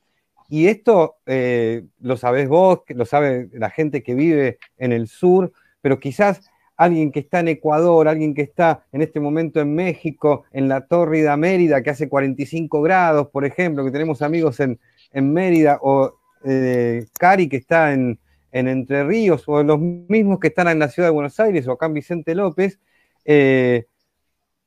[0.52, 5.54] Y esto eh, lo sabés vos, lo sabe la gente que vive en el sur,
[5.80, 6.42] pero quizás
[6.76, 10.88] alguien que está en Ecuador, alguien que está en este momento en México, en la
[10.88, 14.78] Tórrida Mérida, que hace 45 grados, por ejemplo, que tenemos amigos en,
[15.14, 18.20] en Mérida, o eh, Cari, que está en,
[18.52, 21.86] Entre Ríos, o los mismos que están en la ciudad de Buenos Aires, o acá
[21.86, 22.78] en Vicente López,
[23.24, 23.86] eh,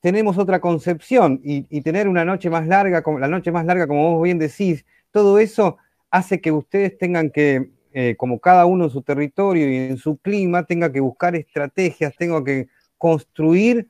[0.00, 4.14] tenemos otra concepción y, tener una noche más larga, como, la noche más larga, como
[4.14, 5.78] vos bien decís, todo eso
[6.10, 10.16] hace que ustedes tengan que, eh, como cada uno en su territorio y en su
[10.18, 12.66] clima, tenga que buscar estrategias, tenga que
[12.98, 13.88] construir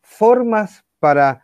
[0.00, 1.42] formas para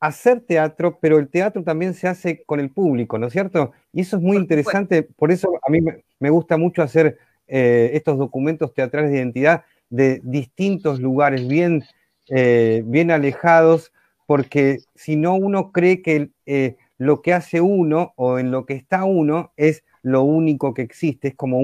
[0.00, 3.72] hacer teatro, pero el teatro también se hace con el público, ¿no es cierto?
[3.92, 8.18] Y eso es muy interesante, por eso a mí me, gusta mucho hacer eh, estos
[8.18, 11.84] documentos teatrales de identidad de distintos lugares, bien,
[12.28, 13.92] eh, bien alejados,
[14.26, 18.74] porque si no uno cree que eh, lo que hace uno o en lo que
[18.74, 21.58] está uno es lo único que existe, es como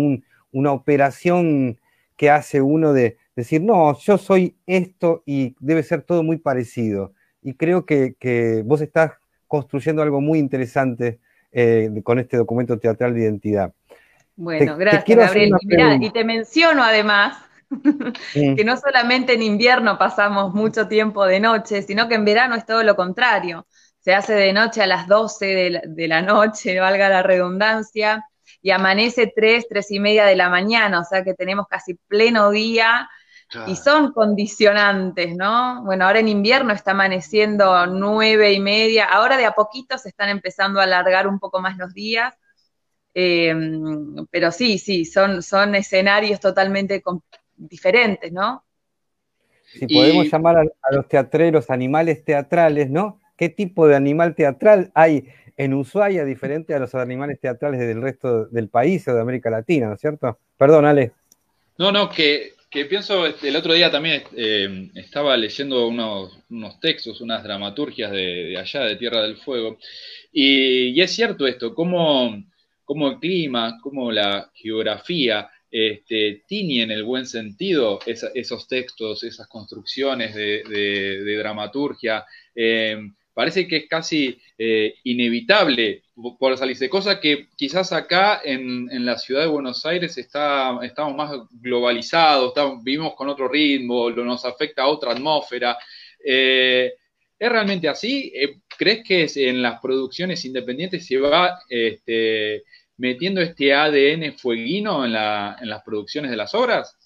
[0.53, 1.79] una operación
[2.17, 7.13] que hace uno de decir, no, yo soy esto y debe ser todo muy parecido
[7.43, 9.13] y creo que, vos estás
[9.47, 11.19] construyendo algo muy interesante
[11.51, 13.73] eh, con este documento teatral de identidad.
[14.37, 15.53] Bueno, gracias, Gabriel.
[15.61, 17.37] Y, y te menciono además
[18.33, 22.65] que no solamente en invierno pasamos mucho tiempo de noche, sino que en verano es
[22.65, 23.67] todo lo contrario.
[24.03, 28.25] Se hace de noche a las 12 de la, noche, valga la redundancia,
[28.61, 32.51] y amanece 3, 3 y media de la mañana, o sea que tenemos casi pleno
[32.51, 33.09] día
[33.67, 35.83] y son condicionantes, ¿no?
[35.85, 40.31] Bueno, ahora en invierno está amaneciendo nueve y media, ahora de a poquito se están
[40.31, 42.35] empezando a alargar un poco más los días,
[43.15, 43.55] eh,
[44.31, 47.03] pero sí, sí, son, son escenarios totalmente
[47.57, 48.65] diferentes, ¿no?
[49.65, 53.21] Si podemos llamar a, los teatreros animales teatrales, ¿no?
[53.37, 55.25] ¿Qué tipo de animal teatral hay
[55.57, 59.89] en Ushuaia diferente a los animales teatrales del resto del país o de América Latina,
[59.89, 60.39] ¿no es cierto?
[60.57, 61.13] Perdón, Ale.
[61.79, 62.53] No, no, que,
[62.89, 68.83] pienso, este, el otro día también eh, estaba leyendo unos, textos, unas dramaturgias de, allá,
[68.83, 69.79] de Tierra del Fuego,
[70.33, 72.43] y, es cierto esto, cómo,
[72.85, 80.35] cómo el clima, cómo la geografía este, en el buen sentido esos textos, esas construcciones
[80.35, 82.25] de, dramaturgia.
[82.55, 82.99] Eh,
[83.35, 86.03] parece que es casi eh, inevitable
[86.39, 91.33] por salirse, cosa que quizás acá en, la ciudad de Buenos Aires está, estamos más
[91.51, 92.53] globalizados,
[92.83, 95.77] vivimos con otro ritmo, nos afecta otra atmósfera.
[96.25, 96.93] Eh,
[97.39, 98.33] ¿Es realmente así?
[98.79, 102.63] ¿Crees que en las producciones independientes se va este,
[102.97, 106.97] metiendo este ADN fueguino en, las producciones de las obras?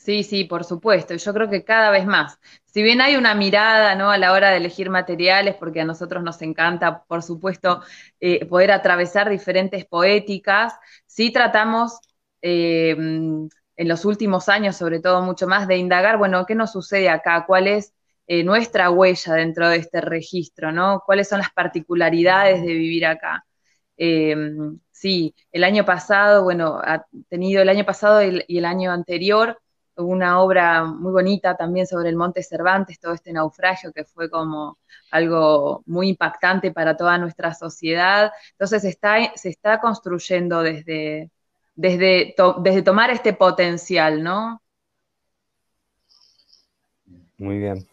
[0.00, 1.14] Sí, sí, por supuesto.
[1.14, 2.38] Yo creo que cada vez más.
[2.64, 4.10] Si bien hay una mirada ¿no?
[4.10, 7.82] a la hora de elegir materiales, porque a nosotros nos encanta, por supuesto,
[8.18, 10.72] eh, poder atravesar diferentes poéticas,
[11.06, 12.00] sí tratamos
[12.40, 17.10] eh, en los últimos años, sobre todo mucho más, de indagar, bueno, ¿qué nos sucede
[17.10, 17.44] acá?
[17.46, 17.92] ¿Cuál es
[18.26, 20.72] eh, nuestra huella dentro de este registro?
[20.72, 21.02] ¿no?
[21.04, 23.44] ¿Cuáles son las particularidades de vivir acá?
[24.92, 29.58] Sí, el año pasado, bueno, ha tenido el año pasado y el año anterior
[30.00, 34.78] una obra muy bonita también sobre el Monte Cervantes, todo este naufragio que fue como
[35.10, 38.32] algo muy impactante para toda nuestra sociedad.
[38.52, 41.30] Entonces está, se está construyendo desde,
[41.74, 44.62] desde, desde tomar este potencial, ¿no?
[47.38, 47.86] Muy bien.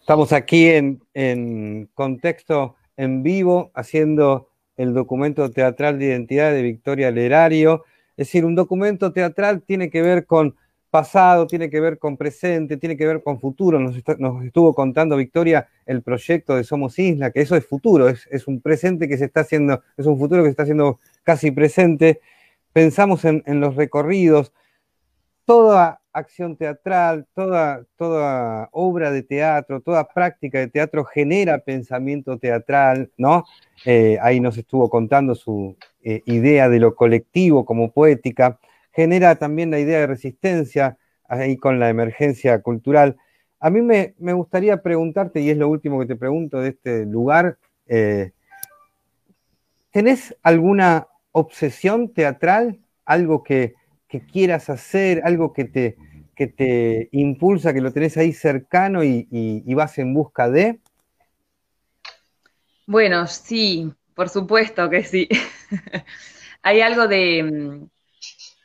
[0.00, 7.10] Estamos aquí en, en contexto en vivo haciendo el documento teatral de identidad de Victoria
[7.10, 7.84] Lerario.
[8.16, 10.56] Es decir, un documento teatral tiene que ver con
[10.94, 13.80] pasado, tiene que ver con presente, tiene que ver con futuro.
[13.80, 18.60] Nos, estuvo contando Victoria el proyecto de Somos Isla, que eso es futuro, es, un
[18.60, 22.20] presente que se está haciendo, es un futuro que se está haciendo casi presente.
[22.72, 24.52] Pensamos en, los recorridos,
[25.44, 33.10] toda acción teatral, toda, toda obra de teatro, toda práctica de teatro genera pensamiento teatral,
[33.16, 33.44] ¿no?
[33.84, 38.60] Eh, ahí nos estuvo contando su eh, idea de lo colectivo como poética,
[38.94, 43.16] genera también la idea de resistencia ahí con la emergencia cultural.
[43.60, 47.58] A mí me, gustaría preguntarte, y es lo último que te pregunto de este lugar,
[47.86, 48.32] eh,
[49.90, 52.80] ¿tenés alguna obsesión teatral?
[53.04, 53.74] ¿Algo que,
[54.08, 55.96] que quieras hacer, algo que te,
[56.34, 60.78] que te impulsa, que lo tenés ahí cercano y, vas en busca de?
[62.86, 65.28] Bueno, sí, por supuesto que sí.
[66.62, 67.93] Hay algo de, mm,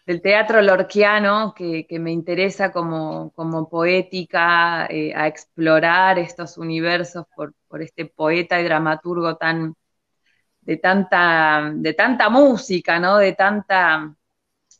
[0.09, 3.31] del teatro lorquiano que, me interesa como,
[3.69, 9.75] poética, eh, a explorar estos universos por, por, este poeta y dramaturgo tan
[10.61, 13.17] de tanta, de tanta música, ¿no?
[13.19, 14.15] De tanta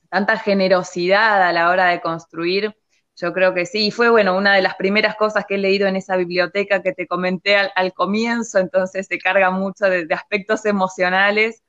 [0.10, 2.76] tanta generosidad a la hora de construir.
[3.16, 5.88] Yo creo que sí, y fue bueno, una de las primeras cosas que he leído
[5.88, 11.62] en esa biblioteca que te comenté al, comienzo, entonces se carga mucho de, aspectos emocionales,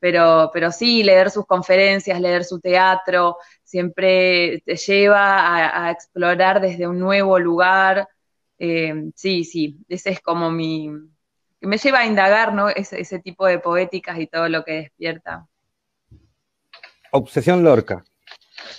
[0.00, 6.88] pero, pero sí, leer sus conferencias, leer su teatro, siempre te lleva a, explorar desde
[6.88, 8.08] un nuevo lugar.
[8.58, 10.90] Eh, sí, sí, ese es como mi,
[11.60, 12.68] me lleva a indagar, ¿no?
[12.68, 15.46] Ese, ese tipo de poéticas y todo lo que despierta.
[17.12, 18.04] Obsesión Lorca.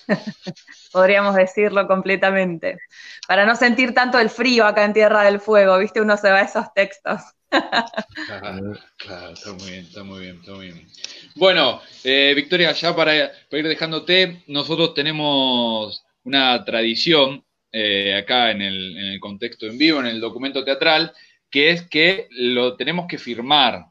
[0.92, 2.80] Podríamos decirlo completamente.
[3.28, 6.02] Para no sentir tanto el frío acá en Tierra del Fuego, ¿viste?
[6.02, 7.22] Uno se va a esos textos.
[7.52, 10.88] Claro, está muy bien, está muy bien, está muy bien.
[11.36, 18.98] Bueno, eh, Victoria, ya para, ir dejándote, nosotros tenemos una tradición eh, acá en el,
[18.98, 21.14] en el contexto en vivo, en el documento teatral,
[21.50, 23.86] que es que lo tenemos que firmar.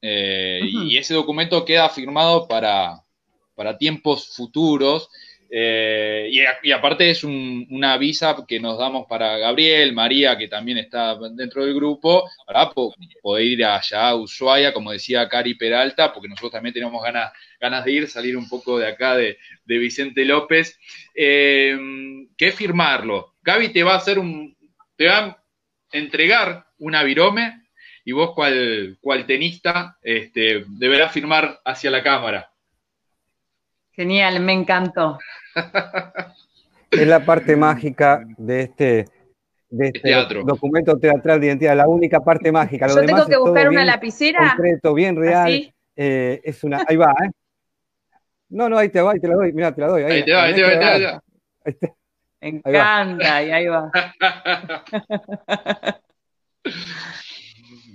[0.00, 3.04] Eh, y ese documento queda firmado para,
[3.54, 5.08] para tiempos futuros.
[5.54, 6.30] Eh,
[6.62, 11.66] y, aparte es una visa que nos damos para Gabriel, María, que también está dentro
[11.66, 16.72] del grupo, para poder ir allá a Ushuaia, como decía Cari Peralta, porque nosotros también
[16.72, 19.36] tenemos ganas, ganas de ir, salir un poco de acá de,
[19.66, 20.78] Vicente López,
[21.14, 21.76] eh,
[22.38, 23.34] que firmarlo.
[23.42, 24.56] Gaby te va a hacer un,
[24.96, 25.38] te va a
[25.92, 27.62] entregar una virome
[28.06, 32.50] y vos cual, cual tenista este, deberás firmar hacia la cámara.
[33.92, 35.18] Genial, me encantó.
[36.90, 39.06] Es la parte mágica de este,
[39.70, 40.12] de este
[40.44, 42.86] documento teatral de identidad, la única parte mágica.
[42.86, 44.54] Yo tengo que buscar una lapicera.
[44.54, 45.72] Concreto, bien real.
[45.96, 47.30] Eh, es una, ahí va, ¿eh?
[48.50, 50.02] No, no, ahí te va, ahí te la doy, mira, te la doy.
[50.02, 51.22] Ahí, te va, ahí te va, ahí te va.
[52.40, 53.90] Me encanta, y ahí va.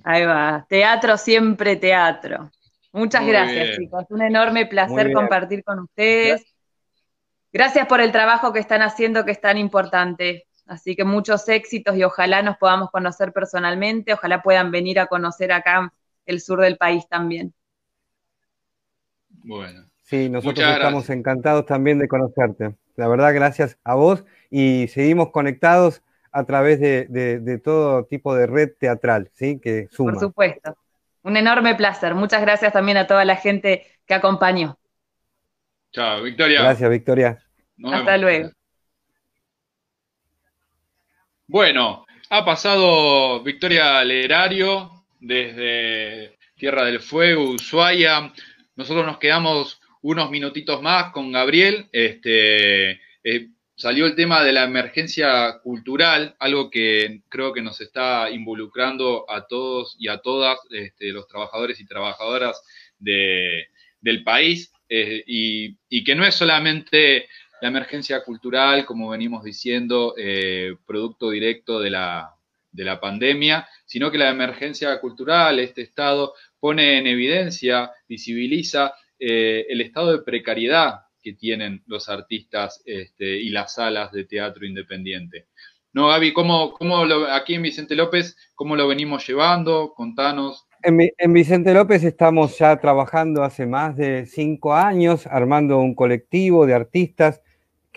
[0.03, 0.66] Ahí va.
[0.70, 2.49] Teatro siempre teatro.
[2.93, 4.05] Muchas gracias, chicos.
[4.08, 6.30] Un enorme placer compartir con ustedes.
[6.30, 6.57] Gracias
[7.88, 10.45] por el trabajo que están haciendo, que es tan importante.
[10.66, 15.51] Así que muchos éxitos y ojalá nos podamos conocer personalmente, ojalá puedan venir a conocer
[15.51, 15.93] acá
[16.26, 17.53] el sur del país también.
[19.30, 19.86] Bueno.
[20.03, 22.76] Sí, nosotros estamos encantados también de conocerte.
[22.95, 26.01] La verdad, gracias a vos y seguimos conectados
[26.32, 29.60] a través de, todo tipo de red teatral, ¿sí?
[29.60, 30.14] Que suma.
[30.14, 30.78] Por supuesto.
[31.24, 32.14] Un enorme placer.
[32.14, 34.78] Muchas gracias también a toda la gente que acompañó.
[35.91, 36.62] Chao, Victoria.
[36.62, 37.47] Gracias, Victoria.
[37.84, 38.52] Hasta luego.
[41.48, 48.34] Bueno, ha pasado Victoria Lerario desde Tierra del Fuego, Ushuaia.
[48.76, 51.88] Nosotros nos quedamos unos minutitos más con Gabriel.
[51.92, 53.48] Este, eh,
[53.78, 59.46] salió el tema de la emergencia cultural, algo que creo que nos está involucrando a
[59.46, 62.62] todos y a todas este, los trabajadores y trabajadoras
[63.00, 67.28] del país, eh, y, que no es solamente
[67.62, 72.36] la emergencia cultural, como venimos diciendo, eh, producto directo de la,
[72.72, 79.66] de la pandemia, sino que la emergencia cultural, este estado, pone en evidencia, visibiliza eh,
[79.70, 85.47] el estado de precariedad que tienen los artistas este, y las salas de teatro independiente.
[85.93, 89.93] No, Gaby, ¿cómo, cómo lo, aquí en Vicente López, cómo lo venimos llevando?
[89.95, 90.68] Contanos.
[90.84, 96.76] En, Vicente López estamos ya trabajando hace más de cinco años, armando un colectivo de
[96.76, 97.41] artistas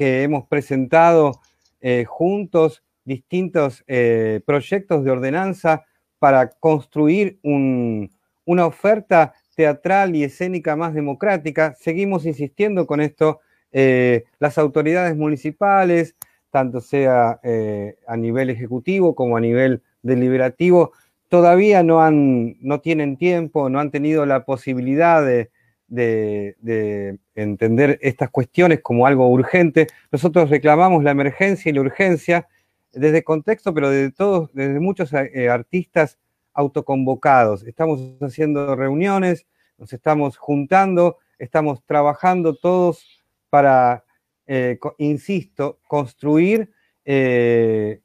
[0.00, 1.42] que hemos presentado
[1.82, 5.84] eh, juntos distintos eh, proyectos de ordenanza
[6.18, 11.74] para construir una oferta teatral y escénica más democrática.
[11.78, 13.40] Seguimos insistiendo con esto.
[13.72, 16.16] Eh, las autoridades municipales,
[16.50, 17.38] tanto sea
[18.06, 20.92] a nivel ejecutivo como a nivel deliberativo,
[21.28, 25.50] todavía no, han, no tienen tiempo, no han tenido la posibilidad de,
[25.90, 29.88] entender estas cuestiones como algo urgente.
[30.12, 32.46] Nosotros reclamamos la emergencia y la urgencia
[32.92, 36.18] desde contexto, pero desde todos, desde muchos eh, artistas
[36.52, 37.64] autoconvocados.
[37.64, 39.46] Estamos haciendo reuniones,
[39.78, 44.04] nos estamos juntando, estamos trabajando todos para,
[44.46, 46.72] eh, insisto, construir
[47.04, 48.00] eh,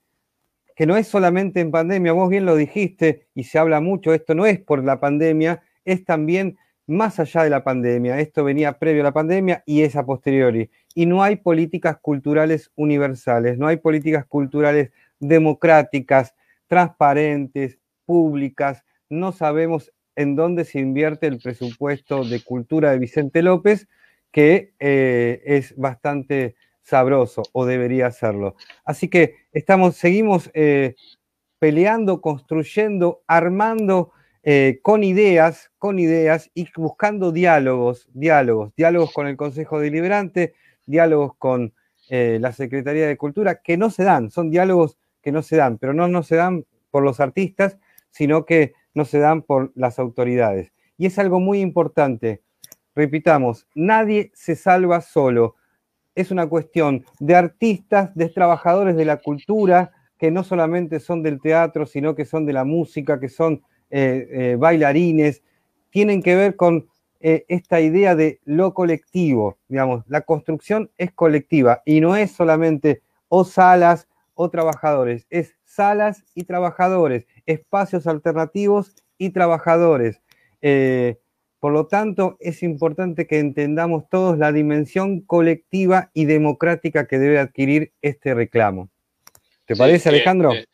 [0.75, 4.35] que no es solamente en pandemia, vos bien lo dijiste y se habla mucho, esto
[4.35, 6.57] no es por la pandemia, es también
[6.87, 10.69] más allá de la pandemia, esto venía previo a la pandemia y es a posteriori.
[10.93, 16.35] Y no hay políticas culturales universales, no hay políticas culturales democráticas,
[16.67, 23.87] transparentes, públicas, no sabemos en dónde se invierte el presupuesto de cultura de Vicente López,
[24.31, 28.55] que eh, es bastante sabroso o debería serlo.
[28.83, 30.95] Así que estamos, seguimos eh,
[31.59, 34.11] peleando, construyendo, armando
[34.45, 40.53] eh, con ideas, con ideas y buscando diálogos, diálogos, diálogos con el Consejo Deliberante,
[40.85, 41.73] diálogos con
[42.07, 45.91] la Secretaría de Cultura, que no se dan, son diálogos que no se dan, pero
[45.91, 47.79] no, no se dan por los artistas,
[48.11, 50.71] sino que no se dan por las autoridades.
[50.97, 52.41] Y es algo muy importante.
[52.95, 55.55] Repitamos, nadie se salva solo.
[56.15, 61.41] Es una cuestión de artistas, de trabajadores de la cultura, que no solamente son del
[61.41, 63.63] teatro, sino que son de la música, que son
[63.97, 65.41] eh, eh, bailarines.
[65.89, 66.89] Tienen que ver con
[67.21, 69.57] eh, esta idea de lo colectivo.
[69.69, 76.25] Digamos, la construcción es colectiva y no es solamente o salas o trabajadores, es salas
[76.35, 80.21] y trabajadores, espacios alternativos y trabajadores.
[80.61, 81.17] Eh,
[81.61, 87.39] por lo tanto, es importante que entendamos todos la dimensión colectiva y democrática que debe
[87.39, 88.89] adquirir este reclamo.
[89.65, 90.51] ¿Te parece, Alejandro?
[90.51, 90.65] Eh,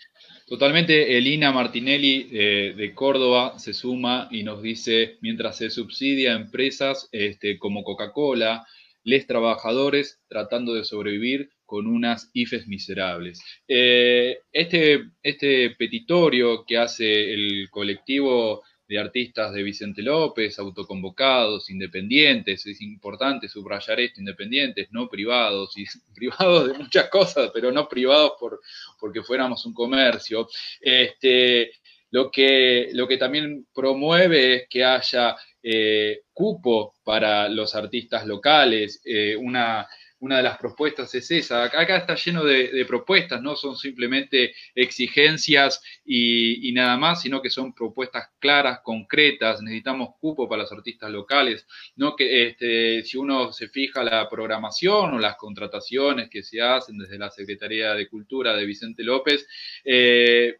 [0.51, 1.17] totalmente.
[1.17, 7.07] Elina Martinelli eh, de Córdoba se suma y nos dice, mientras se subsidia a empresas
[7.13, 8.67] este, como Coca-Cola,
[9.05, 13.41] les trabajadores tratando de sobrevivir con unas IFES miserables.
[13.65, 22.65] Eh, este, este petitorio que hace el colectivo de artistas de Vicente López, autoconvocados, independientes,
[22.65, 28.33] es importante subrayar esto, independientes, no privados, y privados de muchas cosas, pero no privados
[28.37, 28.59] por,
[28.99, 30.49] porque fuéramos un comercio.
[30.81, 31.71] Este,
[32.09, 39.01] lo, que, lo que también promueve es que haya eh, cupo para los artistas locales,
[39.05, 39.87] eh, una
[40.21, 41.63] una de las propuestas es esa.
[41.63, 47.73] Acá está lleno de, propuestas, no son simplemente exigencias y, nada más, sino que son
[47.73, 49.61] propuestas claras, concretas.
[49.61, 55.15] Necesitamos cupo para los artistas locales, no que este, si uno se fija la programación
[55.15, 59.47] o las contrataciones que se hacen desde la Secretaría de Cultura de Vicente López,
[59.83, 60.55] eh,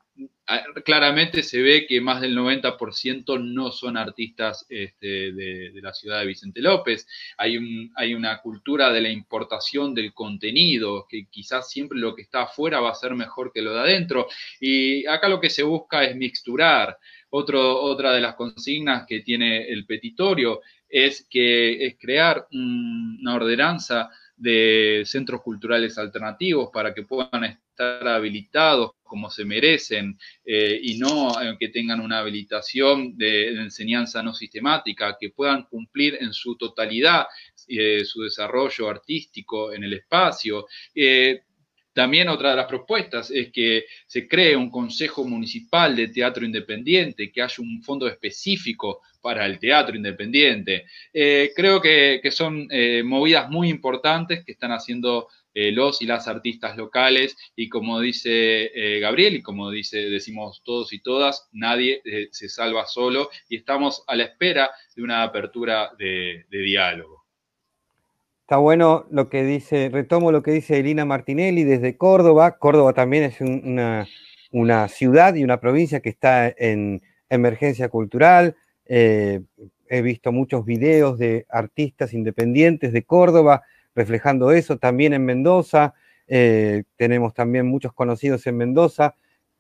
[0.84, 6.28] claramente se ve que más del 90% no son artistas este, de, la ciudad de
[6.28, 7.07] Vicente López.
[7.38, 12.80] Hay una cultura de la importación del contenido, que quizás siempre lo que está afuera
[12.80, 14.28] va a ser mejor que lo de adentro.
[14.59, 16.97] Y acá lo que se busca es mixturar.
[17.30, 25.03] otra de las consignas que tiene el petitorio es que es crear una ordenanza de
[25.05, 27.43] centros culturales alternativos para que puedan
[27.82, 34.23] estar habilitados como se merecen eh, y no eh, que tengan una habilitación de, enseñanza
[34.23, 37.25] no sistemática, que puedan cumplir en su totalidad
[37.67, 40.67] eh, su desarrollo artístico en el espacio.
[41.93, 47.29] También otra de las propuestas es que se cree un Consejo Municipal de Teatro Independiente,
[47.34, 50.86] que haya un fondo específico para el teatro independiente.
[51.11, 52.69] creo que, que son
[53.03, 58.72] movidas muy importantes que están haciendo eh, los y las artistas locales y como dice
[58.74, 63.58] eh, Gabriel y como dice, decimos todos y todas, nadie eh, se salva solo y
[63.58, 67.26] estamos a la espera de una apertura de, diálogo.
[68.43, 72.58] Está bueno lo que dice, retomo lo que dice Elina Martinelli desde Córdoba.
[72.58, 74.08] Córdoba también es una,
[74.52, 78.56] una ciudad y una provincia que está en emergencia cultural.
[78.86, 83.64] he visto muchos videos de artistas independientes de Córdoba
[83.96, 84.78] reflejando eso.
[84.78, 85.94] También en Mendoza,
[86.28, 89.16] eh, tenemos también muchos conocidos en Mendoza.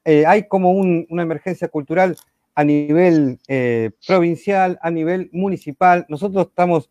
[0.05, 2.15] Eh, hay como una emergencia cultural
[2.55, 6.05] a nivel eh, provincial, a nivel municipal.
[6.09, 6.89] Nosotros estamos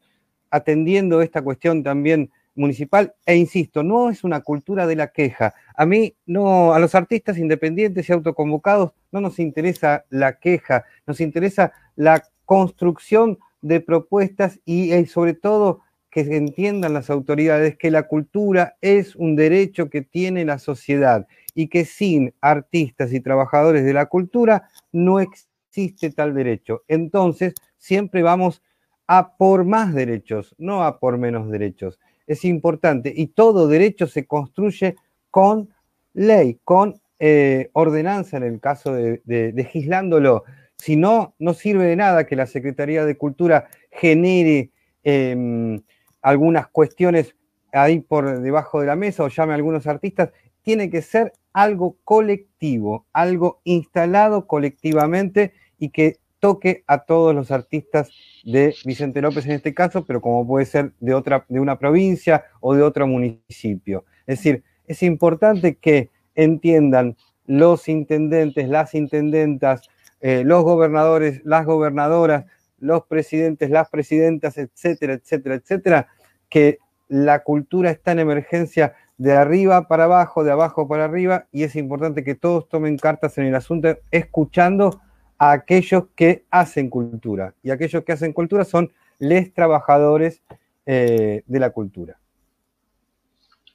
[0.50, 5.54] atendiendo esta cuestión también municipal e insisto, no es una cultura de la queja.
[5.74, 11.20] A mí no, a los artistas independientes y autoconvocados no nos interesa la queja, nos
[11.20, 15.80] interesa la construcción de propuestas y sobre todo
[16.10, 21.68] que entiendan las autoridades que la cultura es un derecho que tiene la sociedad y
[21.68, 26.82] que sin artistas y trabajadores de la cultura no existe tal derecho.
[26.88, 28.62] Entonces, siempre vamos
[29.06, 31.98] a por más derechos, no a por menos derechos.
[32.26, 34.96] Es importante y todo derecho se construye
[35.30, 35.68] con
[36.12, 40.44] ley, con eh, ordenanza en el caso de, legislándolo.
[40.76, 44.70] Si no, no sirve de nada que la Secretaría de Cultura genere
[45.02, 45.82] em,
[46.22, 47.34] algunas cuestiones
[47.72, 50.30] ahí por debajo de la mesa o llame a algunos artistas,
[50.62, 58.10] tiene que ser algo colectivo, algo instalado colectivamente y que toque a todos los artistas
[58.44, 62.44] de Vicente López en este caso, pero como puede ser de otra, de una provincia
[62.60, 64.04] o de otro municipio.
[64.26, 67.16] Es decir, es importante que entiendan
[67.46, 69.88] los intendentes, las intendentas,
[70.20, 72.46] eh, los gobernadores, las gobernadoras,
[72.80, 76.08] los presidentes, las presidentas, etcétera, etcétera, etcétera,
[76.48, 76.78] que
[77.08, 81.76] la cultura está en emergencia de arriba para abajo, de abajo para arriba, y es
[81.76, 85.00] importante que todos tomen cartas en el asunto, escuchando
[85.38, 87.54] a aquellos que hacen cultura.
[87.62, 90.42] Y aquellos que hacen cultura son les trabajadores
[90.86, 92.18] eh, de la cultura.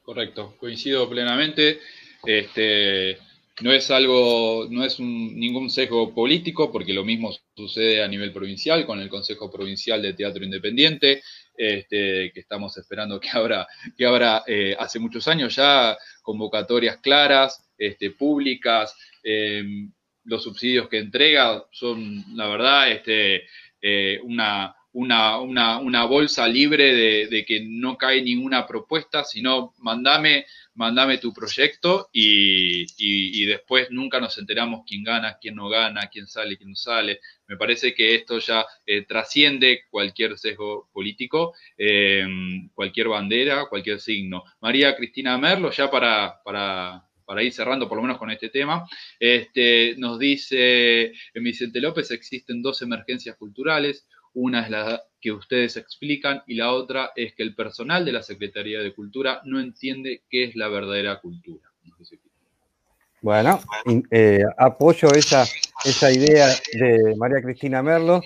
[0.03, 1.79] Correcto, coincido plenamente.
[2.25, 3.17] Este,
[3.61, 8.85] no es algo, no es ningún sesgo político, porque lo mismo sucede a nivel provincial
[8.85, 11.21] con el Consejo Provincial de Teatro Independiente,
[11.57, 13.67] este, que estamos esperando que habrá,
[13.97, 18.95] que eh, hace muchos años ya convocatorias claras, este, públicas.
[19.23, 19.91] Em,
[20.25, 23.43] los subsidios que entrega son, la verdad, este,
[23.81, 30.45] eh, una, una, una, una bolsa libre de, que no cae ninguna propuesta, sino mandame,
[30.75, 36.27] mandame tu proyecto y, y, después nunca nos enteramos quién gana, quién no gana, quién
[36.27, 37.19] sale, quién no sale.
[37.47, 42.25] Me parece que esto ya eh, trasciende cualquier sesgo político, eh,
[42.73, 44.43] cualquier bandera, cualquier signo.
[44.61, 48.85] María Cristina Merlo, ya para, para, para ir cerrando por lo menos con este tema,
[49.19, 55.75] este, nos dice en Vicente López existen dos emergencias culturales, Una es la que ustedes
[55.77, 60.21] explican y la otra es que el personal de la Secretaría de Cultura no entiende
[60.29, 61.71] qué es la verdadera cultura.
[63.21, 63.59] Bueno,
[64.11, 65.45] eh, apoyo esa,
[65.83, 68.21] esa idea de María Cristina Merlo.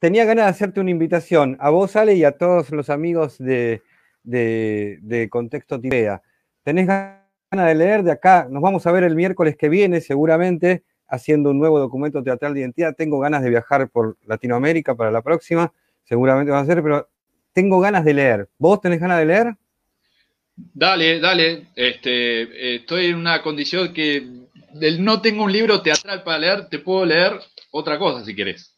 [0.00, 3.82] Tenía ganas de hacerte una invitación a vos, Ale, y a todos los amigos de,
[4.24, 6.20] de, Contexto Tibea.
[6.64, 8.48] ¿Tenés ganas de leer de acá?
[8.50, 10.82] Nos vamos a ver el miércoles que viene, seguramente,
[11.14, 12.94] haciendo un nuevo documento teatral de identidad.
[12.96, 15.72] Tengo ganas de viajar por Latinoamérica para la próxima,
[16.04, 17.08] seguramente va a ser, pero
[17.52, 18.48] tengo ganas de leer.
[18.58, 19.54] ¿Vos tenés ganas de leer?
[20.56, 21.68] Dale, dale.
[21.74, 24.44] Este, estoy en una condición que
[24.98, 27.32] no tengo un libro teatral para leer, te puedo leer
[27.70, 28.74] otra cosa si querés.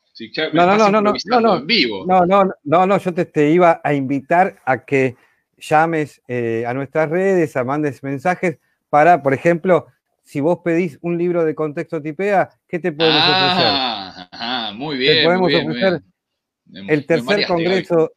[0.52, 2.04] no, no, no, no, no, no, en vivo.
[2.06, 5.16] no, no, no, no, yo te, iba a invitar a que
[5.58, 8.58] llames eh, a nuestras redes, a mandes mensajes
[8.88, 9.86] para, por ejemplo,
[10.26, 14.28] si vos pedís un libro de contexto tipea, ¿qué te podemos ofrecer?
[14.32, 15.18] Ah, muy bien.
[15.18, 16.02] Te podemos ofrecer
[16.88, 18.12] el tercer congreso,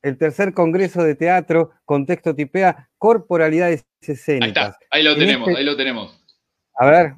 [0.00, 4.76] el tercer congreso de teatro, contexto tipea, corporalidades escénicas.
[4.88, 6.24] Ahí, lo tenemos, este ahí lo tenemos.
[6.76, 7.14] A ver.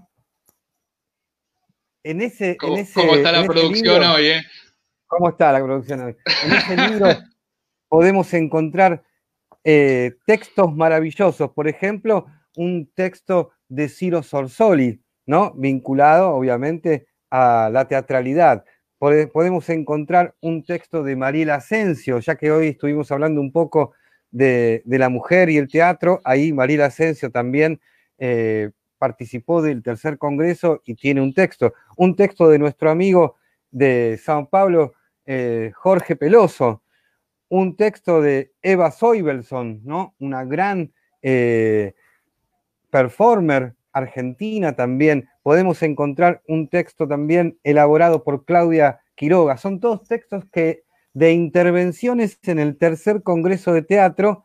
[2.03, 2.57] En ese.
[2.57, 4.43] ¿Cómo, está la producción hoy, eh?
[5.07, 6.17] ¿Cómo está la producción hoy?
[6.47, 7.09] En ese libro
[7.89, 9.05] podemos encontrar
[9.65, 11.51] eh, textos maravillosos.
[11.51, 12.25] Por ejemplo,
[12.57, 15.55] un texto de Ciro Sorsoli, ¿no?
[15.55, 18.65] Vinculado, obviamente, a la teatralidad
[19.01, 23.95] podemos encontrar un texto de Mariela Asensio, ya que hoy estuvimos hablando un poco
[24.31, 27.81] de, la mujer y el teatro, ahí Mariela Asensio también
[28.19, 33.37] eh, participó del tercer congreso y tiene un texto, un texto de nuestro amigo
[33.71, 34.93] de Sao Paulo,
[35.25, 36.83] eh, Jorge Peloso,
[37.49, 40.15] un texto de Eva Soibelson, ¿no?
[40.19, 40.93] una gran
[41.23, 41.95] eh,
[42.91, 49.57] performer argentina también, podemos encontrar un texto también elaborado por Claudia Quiroga.
[49.57, 54.45] Son todos textos que de intervenciones en el tercer Congreso de Teatro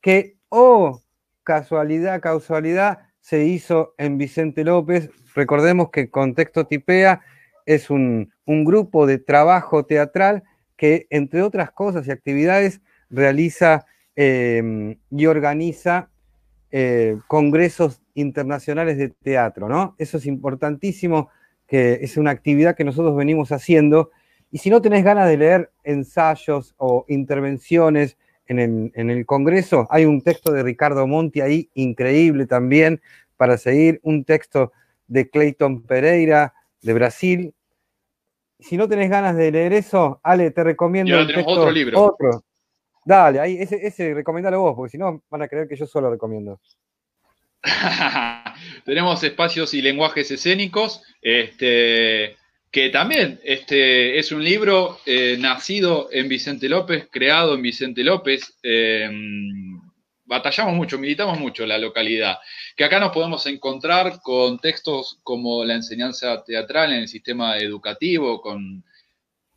[0.00, 1.00] que, oh,
[1.42, 5.10] casualidad, causalidad, se hizo en Vicente López.
[5.34, 7.20] Recordemos que Contexto Tipea
[7.66, 10.44] es un, grupo de trabajo teatral
[10.76, 16.10] que, entre otras cosas y actividades, realiza eh, y organiza
[16.78, 19.94] eh, congresos internacionales de teatro, ¿no?
[19.96, 21.30] Eso es importantísimo,
[21.66, 24.10] que es una actividad que nosotros venimos haciendo.
[24.50, 30.20] Y si no tenés ganas de leer ensayos o intervenciones en el, Congreso, hay un
[30.20, 33.00] texto de Ricardo Monti ahí increíble también
[33.38, 34.70] para seguir, un texto
[35.06, 37.54] de Clayton Pereira de Brasil.
[38.60, 42.02] Si no tenés ganas de leer eso, Ale, te recomiendo el texto, otro libro.
[42.02, 42.44] Otro.
[43.06, 46.10] Dale, ahí, ese, ese recomendalo vos, porque si no van a creer que yo solo
[46.10, 46.60] recomiendo.
[48.84, 52.34] Tenemos espacios y lenguajes escénicos, este,
[52.72, 58.58] que también este, es un libro eh, nacido en Vicente López, creado en Vicente López.
[58.60, 59.80] Em,
[60.24, 62.38] batallamos mucho, militamos mucho la localidad,
[62.76, 68.40] que acá nos podemos encontrar con textos como la enseñanza teatral en el sistema educativo,
[68.40, 68.82] con,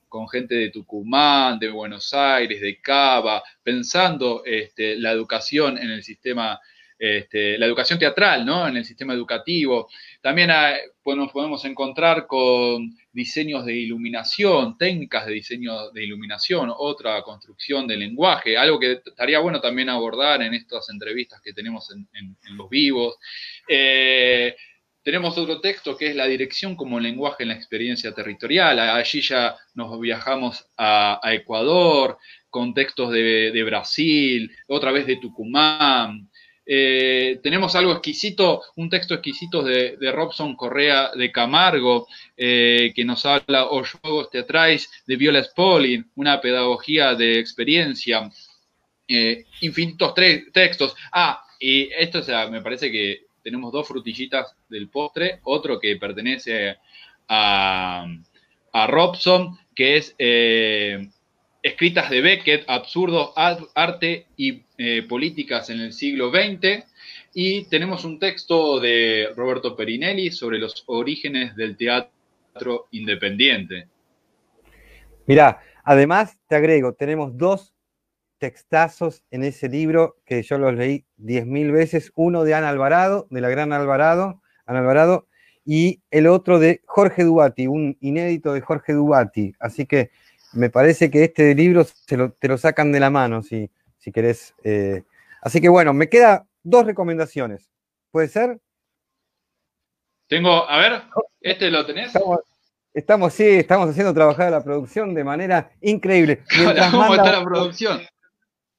[0.10, 6.03] con gente de Tucumán, de Buenos Aires, de Cava, pensando este, la educación en el
[6.03, 6.60] sistema
[7.02, 8.68] este, la educación teatral, ¿no?
[8.68, 9.88] En el sistema educativo.
[10.22, 10.49] También
[11.06, 17.99] nos podemos encontrar con diseños de iluminación, técnicas de diseño de iluminación, otra construcción del
[18.02, 23.15] lenguaje, algo que estaría bueno también abordar en estas entrevistas que tenemos en, los vivos.
[23.65, 24.57] Eh,
[25.03, 28.80] tenemos otro texto que es la dirección como lenguaje en la experiencia territorial.
[28.80, 32.17] Allí ya nos viajamos a, Ecuador,
[32.49, 36.30] con textos de, de, Brasil, otra vez de Tucumán,
[36.71, 42.07] eh, tenemos algo exquisito, un texto exquisito de, Robson Correa de Camargo,
[42.38, 48.30] eh, que nos habla o juegos teatrais de Viola Spolin, una pedagogía de experiencia,
[49.07, 50.13] eh, infinitos
[50.53, 50.95] textos.
[51.11, 52.21] Ah, y esto
[52.51, 56.77] me parece que tenemos dos frutillitas del postre, otro que pertenece
[57.27, 58.05] a,
[58.71, 60.15] a Robson, que es
[61.63, 66.85] escritas de Beckett, Absurdo, Arte y eh, Políticas en el siglo XX.
[67.34, 73.88] Y tenemos un texto de Roberto Perinelli sobre los orígenes del teatro independiente.
[75.26, 77.73] Mirá, además te agrego, tenemos dos
[78.40, 83.28] textazos en ese libro que yo los leí diez mil veces, uno de Ana Alvarado,
[83.30, 85.28] de la gran Alvarado, Ana Alvarado,
[85.66, 89.53] y el otro de Jorge Dubati, un inédito de Jorge Dubati.
[89.60, 90.10] Así que
[90.53, 94.56] me parece que este libro te lo sacan de la mano, si, si querés.
[94.64, 95.03] Eh.
[95.41, 97.70] Así que bueno, me queda dos recomendaciones.
[98.11, 98.60] ¿Puede ser?
[100.28, 101.03] Tengo, a ver,
[101.41, 102.14] ¿este lo tenés?
[102.94, 106.44] Estamos, sí, estamos haciendo trabajar la producción de manera increíble.
[106.57, 108.02] Mientras ¿Cómo está la producción?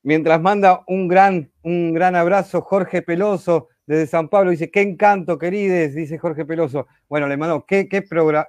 [0.02, 5.38] Mientras manda un gran, un gran abrazo, Jorge Peloso, desde San Pablo, dice, qué encanto,
[5.38, 6.86] querides, dice Jorge Peloso.
[7.08, 8.04] Bueno, le mando, qué, qué,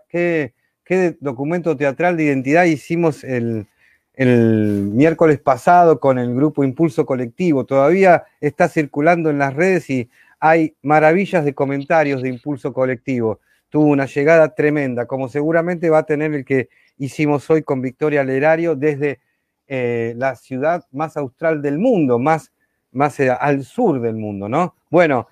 [0.07, 0.53] qué,
[0.85, 3.67] qué documento teatral de identidad hicimos el,
[4.13, 7.65] el miércoles pasado con el grupo Impulso Colectivo.
[7.65, 10.09] Todavía está circulando en las redes y
[10.39, 13.39] hay maravillas de comentarios de Impulso Colectivo.
[13.69, 18.23] Tuvo una llegada tremenda, como seguramente va a tener el que hicimos hoy con Victoria
[18.23, 19.19] Lerario desde
[19.67, 22.51] eh, la ciudad más austral del mundo, más,
[22.91, 24.75] más eh, al sur del mundo, ¿no?
[24.89, 25.27] Bueno,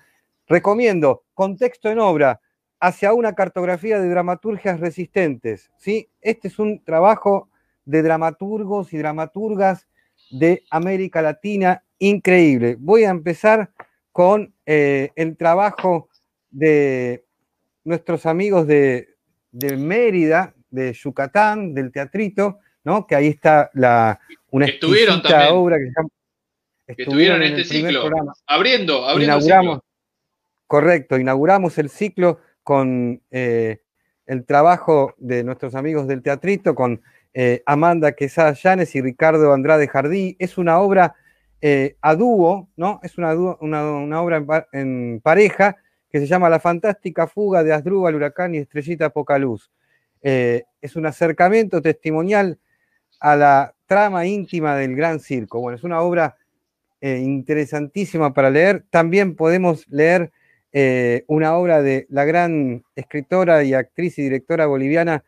[0.46, 2.40] recomiendo Contexto en Obra,
[2.80, 6.08] hacia una cartografía de dramaturgias resistentes, ¿sí?
[6.20, 7.50] Este es un trabajo
[7.84, 9.86] de dramaturgos y dramaturgas
[10.30, 12.76] de América Latina increíble.
[12.78, 13.70] Voy a empezar
[14.12, 16.08] con eh, el trabajo
[16.50, 17.24] de
[17.84, 19.08] nuestros amigos de,
[19.52, 23.06] Mérida, de Yucatán, del teatrito, ¿no?
[23.06, 24.20] Que ahí está la,
[24.50, 26.08] una estuvieron obra que se llama,
[26.86, 28.10] estuvieron en este ciclo,
[28.46, 29.84] abriendo, abriendo inauguramos, el ciclo.
[30.66, 33.80] Correcto, inauguramos el ciclo con eh,
[34.26, 37.02] el trabajo de nuestros amigos del teatrito, con
[37.34, 40.36] eh, Amanda Quesada Llanes y Ricardo Andrade Jardí.
[40.38, 41.14] Es una obra
[41.60, 43.00] eh, a dúo, ¿no?
[43.02, 45.76] Es una, una, obra en, pareja
[46.10, 49.70] que se llama La fantástica fuga de Asdrúbal, Huracán y Estrellita Poca Luz.
[50.22, 52.58] Eh, es un acercamiento testimonial
[53.20, 55.60] a la trama íntima del gran circo.
[55.60, 56.36] Bueno, es una obra
[57.02, 58.84] interesantísima para leer.
[58.90, 60.32] También podemos leer
[61.26, 65.24] una obra de la gran escritora y actriz y directora boliviana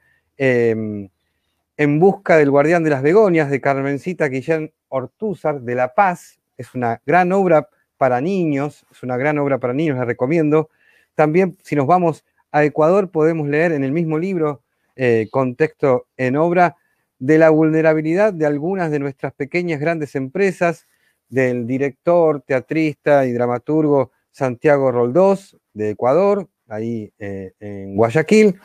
[1.83, 6.39] en busca del guardián de las begonias de Carmencita Guillén Ortúzar de La Paz.
[6.59, 10.69] Es una gran obra para niños, es una gran obra para niños, la recomiendo.
[11.15, 14.63] También, si nos vamos a Ecuador, podemos leer en el mismo libro,
[14.97, 16.77] eh, Contexto en Obra,
[17.23, 20.89] de la vulnerabilidad de algunas de nuestras pequeñas grandes empresas,
[21.29, 28.59] del director, teatrista y dramaturgo Santiago Roldós de Ecuador, ahí eh, en Guayaquil,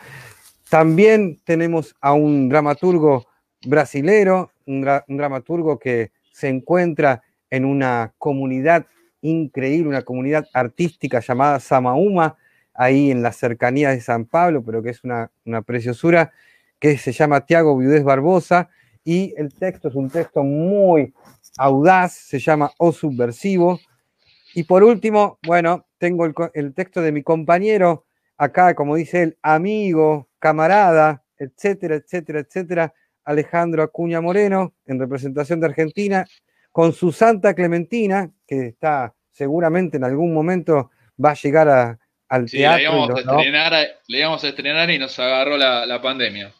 [0.71, 3.27] también tenemos a un dramaturgo
[3.63, 7.21] brasilero, un, dramaturgo que se encuentra
[7.51, 8.87] en una comunidad
[9.21, 12.37] increíble, una comunidad artística llamada Samauma,
[12.73, 15.29] ahí en la cercanía de San Pablo, pero que es una,
[15.63, 16.33] preciosura,
[16.79, 18.69] que se llama Tiago Viudez Barbosa,
[19.03, 21.13] y el texto es un texto muy
[21.57, 23.79] audaz, se llama O Subversivo.
[24.53, 28.05] Y por último, bueno, tengo el, el texto de mi compañero,
[28.37, 32.93] acá, como dice él, amigo, camarada, etcétera, etcétera, etcétera,
[33.23, 36.25] Alejandro Acuña Moreno, en representación de Argentina,
[36.71, 40.91] con su Santa Clementina, que está seguramente en algún momento
[41.23, 41.99] va a llegar a,
[42.29, 42.77] al teatro.
[42.77, 43.09] Le íbamos,
[44.43, 46.53] a estrenar, y nos agarró la, pandemia.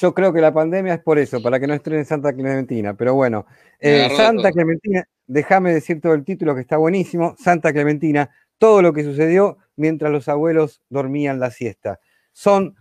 [0.00, 2.94] Yo creo que la pandemia es por eso, para que no estrenen Santa Clementina.
[2.94, 3.46] Pero bueno,
[3.80, 7.34] eh, Santa Clementina, déjame decir todo el título que está buenísimo.
[7.36, 11.98] Santa Clementina, todo lo que sucedió mientras los abuelos dormían la siesta.
[12.30, 12.76] Son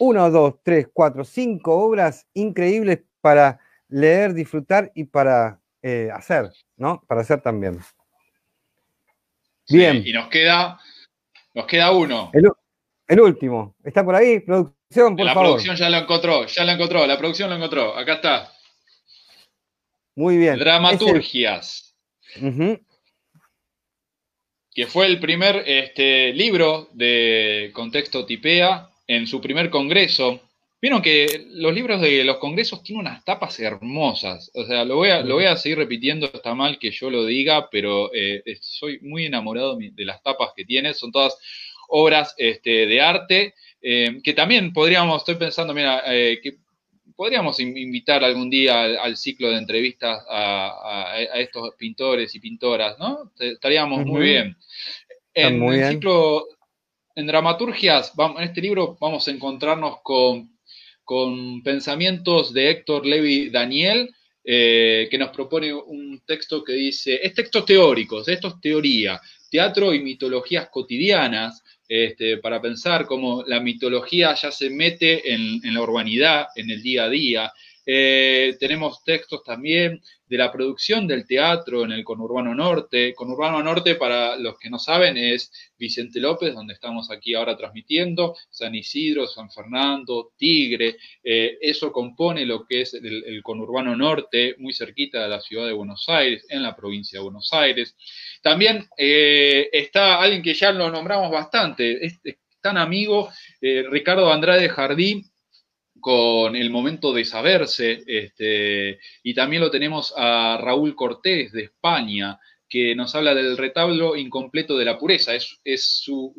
[0.00, 7.04] uno, dos, tres, cuatro, cinco obras increíbles para leer, disfrutar y para eh, hacer, ¿no?
[7.06, 7.78] Para hacer también.
[9.68, 10.02] Bien.
[10.04, 10.80] y nos queda,
[11.54, 12.32] nos queda uno.
[13.06, 13.76] El, último.
[13.84, 14.42] ¿Está por ahí?
[14.90, 15.46] Producción, por la favor.
[15.46, 17.96] La producción ya lo encontró, ya lo encontró, la producción lo encontró.
[17.96, 18.52] Acá está.
[20.16, 20.58] Muy bien.
[20.58, 21.94] Dramaturgias.
[24.74, 30.40] Que fue el primer este, libro de contexto tipea en su primer congreso.
[30.80, 34.50] Vieron que los libros de los congresos tienen unas tapas hermosas.
[34.54, 37.26] O sea, lo voy a, lo voy a seguir repitiendo, está mal que yo lo
[37.26, 40.94] diga, pero eh, soy muy enamorado de las tapas que tiene.
[40.94, 41.36] Son todas
[41.88, 46.58] obras este, de arte, eh, que también podríamos, estoy pensando, mira, eh, que
[47.14, 53.32] podríamos invitar algún día al, ciclo de entrevistas a, estos pintores y pintoras, ¿no?
[53.38, 54.56] Estaríamos muy bien.
[55.34, 56.46] En el ciclo
[57.16, 64.14] en dramaturgias, en este libro vamos a encontrarnos con, pensamientos de Héctor Levi Daniel,
[64.44, 69.92] eh, que nos propone un texto que dice, es textos teóricos, esto es teoría, teatro
[69.92, 75.80] y mitologías cotidianas, este, para pensar cómo la mitología ya se mete en, en, la
[75.80, 77.52] urbanidad, en el día a día,
[77.90, 83.14] eh, tenemos textos también de la producción del teatro en el conurbano norte.
[83.14, 88.36] Conurbano norte, para los que no saben, es Vicente López, donde estamos aquí ahora transmitiendo,
[88.50, 90.96] San Isidro, San Fernando, Tigre.
[91.24, 95.72] Eh, eso compone lo que es el, conurbano norte, muy cerquita de la ciudad de
[95.72, 97.96] Buenos Aires, en la provincia de Buenos Aires.
[98.42, 102.20] También eh, está alguien que ya lo nombramos bastante, es,
[102.60, 105.24] tan amigo, Ricardo Andrade Jardín,
[106.00, 112.38] con el momento de saberse, este, y también lo tenemos a Raúl Cortés de España,
[112.68, 115.34] que nos habla del retablo incompleto de la pureza.
[115.34, 116.34] Es, es, su,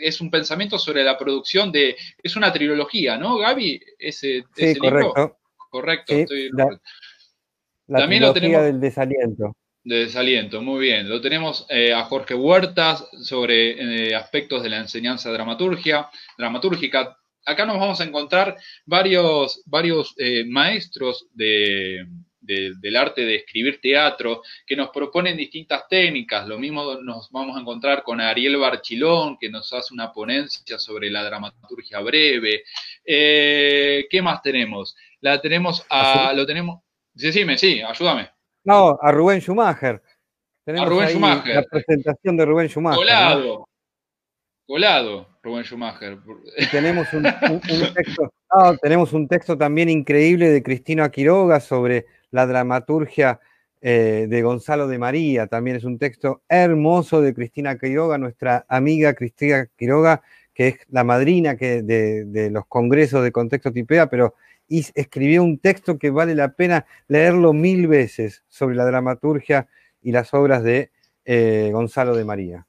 [0.00, 1.96] es un pensamiento sobre la producción de...
[2.22, 3.80] Es una trilogía, ¿no, Gaby?
[3.98, 5.38] Ese, sí, correcto.
[5.68, 6.14] Correcto.
[7.86, 9.54] la, también lo tenemos, del desaliento.
[9.84, 11.08] De desaliento, muy bien.
[11.08, 16.08] Lo tenemos eh, a Jorge Huertas sobre eh, aspectos de la enseñanza dramaturgia,
[16.38, 17.18] dramatúrgica.
[17.46, 22.04] Acá nos vamos a encontrar varios, varios eh, maestros de,
[22.40, 26.46] del arte de escribir teatro, que nos proponen distintas técnicas.
[26.46, 31.10] Lo mismo nos vamos a encontrar con Ariel Barchilón, que nos hace una ponencia sobre
[31.10, 32.64] la dramaturgia breve.
[33.04, 34.96] Eh, ¿Qué más tenemos?
[35.20, 36.82] La tenemos a, lo tenemos,
[37.12, 38.30] decime, sí, ayúdame.
[38.64, 40.02] No, a Rubén Schumacher.
[40.64, 41.54] Tenemos a Rubén Schumacher.
[41.54, 42.98] La presentación de Rubén Schumacher.
[42.98, 43.68] Colado.
[44.66, 46.18] Colado, Rubén Schumacher.
[46.72, 47.22] Tenemos un,
[47.94, 48.32] texto,
[48.82, 53.38] tenemos un texto también increíble de Cristina Quiroga sobre la dramaturgia
[53.80, 55.46] eh, de Gonzalo de María.
[55.46, 61.04] También es un texto hermoso de Cristina Quiroga, nuestra amiga Cristina Quiroga, que es la
[61.04, 64.34] madrina que de, los congresos de contexto tipea, pero
[64.68, 69.68] escribió un texto que vale la pena leerlo mil veces sobre la dramaturgia
[70.02, 70.90] y las obras de
[71.24, 72.66] eh, Gonzalo de María.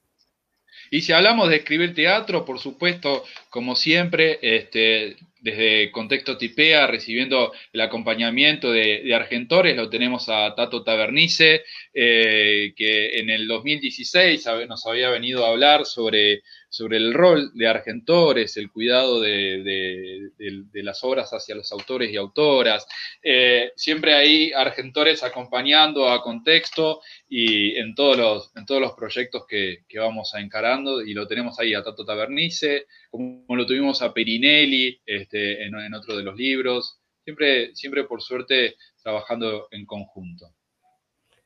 [0.91, 7.53] Y si hablamos de escribir teatro, por supuesto, como siempre, este, desde Contexto Tipea, recibiendo
[7.71, 14.85] el acompañamiento de, Argentores, lo tenemos a Tato Tabernice, eh, que en el 2016 nos
[14.85, 16.41] había venido a hablar sobre
[16.77, 20.29] sobre el rol de Argentores, el cuidado de,
[20.73, 22.85] las obras hacia los autores y autoras.
[23.23, 29.47] Eh, siempre hay Argentores acompañando a contexto y en todos los, en todos los proyectos
[29.47, 34.13] que, vamos a encarando, y lo tenemos ahí a Tato Tabernice, como lo tuvimos a
[34.13, 40.53] Perinelli este, en, otro de los libros, siempre, siempre por suerte trabajando en conjunto.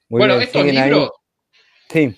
[0.09, 1.11] bueno, estos libros...
[1.87, 2.15] Sí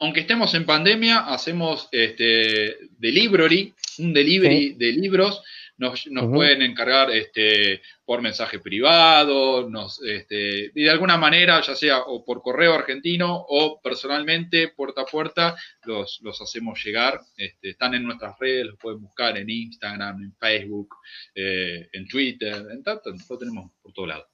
[0.00, 5.42] aunque estemos en pandemia, hacemos este, delivery, un delivery de libros.
[5.76, 12.24] Nos, pueden encargar este, por mensaje privado, nos, este, de alguna manera, ya sea o
[12.24, 17.20] por correo argentino o personalmente, puerta a puerta, los, los hacemos llegar.
[17.36, 20.96] Este, están en nuestras redes, los pueden buscar en Instagram, en Facebook,
[21.32, 24.26] eh, en Twitter, en tanto, lo tenemos por todo lado.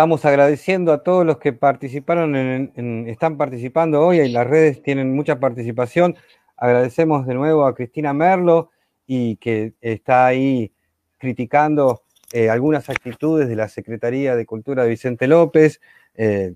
[0.00, 5.14] Estamos agradeciendo a todos los que participaron, en, están participando hoy, y las redes tienen
[5.14, 6.16] mucha participación.
[6.56, 8.70] Agradecemos de nuevo a Cristina Merlo
[9.06, 10.72] y que está ahí
[11.18, 12.00] criticando
[12.32, 15.82] eh, algunas actitudes de la Secretaría de Cultura de Vicente López.
[16.14, 16.54] Eh,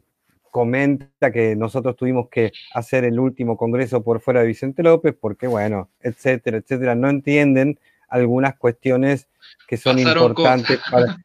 [0.50, 5.48] comenta que nosotros tuvimos que hacer el último congreso por fuera de Vicente López porque,
[5.48, 9.28] bueno, etcétera, etcétera, no entienden algunas cuestiones
[9.68, 11.18] que son importantes para,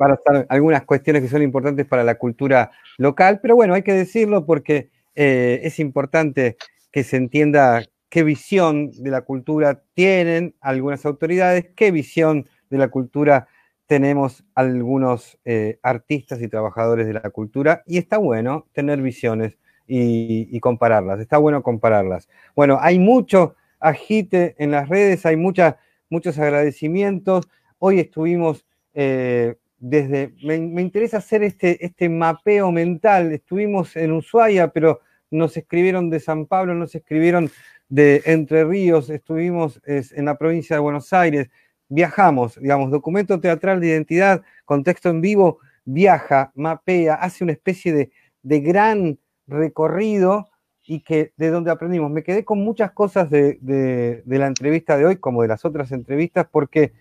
[0.00, 3.92] para estar algunas cuestiones que son importantes para la cultura local, pero bueno, hay que
[3.92, 6.56] decirlo porque eh, es importante
[6.90, 12.88] que se entienda qué visión de la cultura tienen algunas autoridades, qué visión de la
[12.88, 13.48] cultura
[13.84, 20.58] tenemos algunos eh, artistas y trabajadores de la cultura, y está bueno tener visiones y,
[20.60, 22.26] compararlas, está bueno compararlas.
[22.56, 25.76] Bueno, hay mucho agite en las redes, hay mucha,
[26.08, 27.50] muchos agradecimientos.
[27.78, 28.64] Hoy estuvimos
[28.94, 33.32] eh, desde, me, interesa hacer este, este mapeo mental.
[33.32, 35.00] Estuvimos en Ushuaia, pero
[35.30, 37.50] nos escribieron de San Pablo, nos escribieron
[37.88, 41.48] de Entre Ríos, estuvimos en la provincia de Buenos Aires,
[41.88, 48.10] viajamos, digamos, documento teatral de identidad, contexto en vivo, viaja, mapea, hace una especie de,
[48.42, 50.48] de gran recorrido
[50.86, 52.10] y que de donde aprendimos.
[52.10, 55.90] Me quedé con muchas cosas de, de la entrevista de hoy, como de las otras
[55.90, 56.92] entrevistas, porque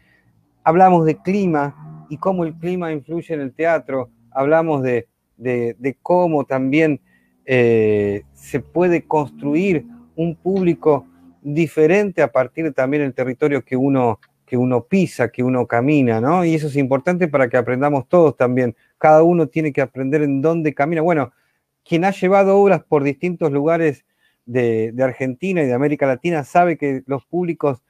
[0.64, 5.07] hablamos de clima, y cómo el clima influye en el teatro, hablamos de,
[6.02, 6.99] cómo también
[7.45, 11.06] eh, se puede construir un público
[11.41, 16.44] diferente a partir también del territorio que uno, que uno pisa, que uno camina, ¿no?
[16.44, 18.76] Y eso es importante para que aprendamos todos también.
[18.98, 21.02] Cada uno tiene que aprender en dónde camina.
[21.02, 21.31] Bueno,
[21.86, 24.06] quien ha llevado obras por distintos lugares
[24.45, 27.84] de, Argentina y de América Latina sabe que los públicos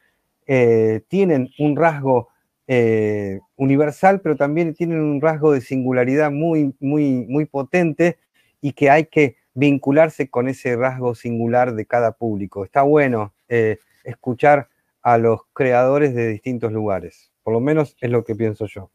[0.46, 2.30] eh, tienen un rasgo
[2.72, 8.20] eh, universal, pero también tienen un rasgo de singularidad muy, muy, muy potente
[8.62, 12.64] y que hay que vincularse con ese rasgo singular de cada público.
[12.64, 14.70] Está bueno eh, escuchar
[15.02, 18.91] a los creadores de distintos lugares, por lo menos es lo que pienso yo.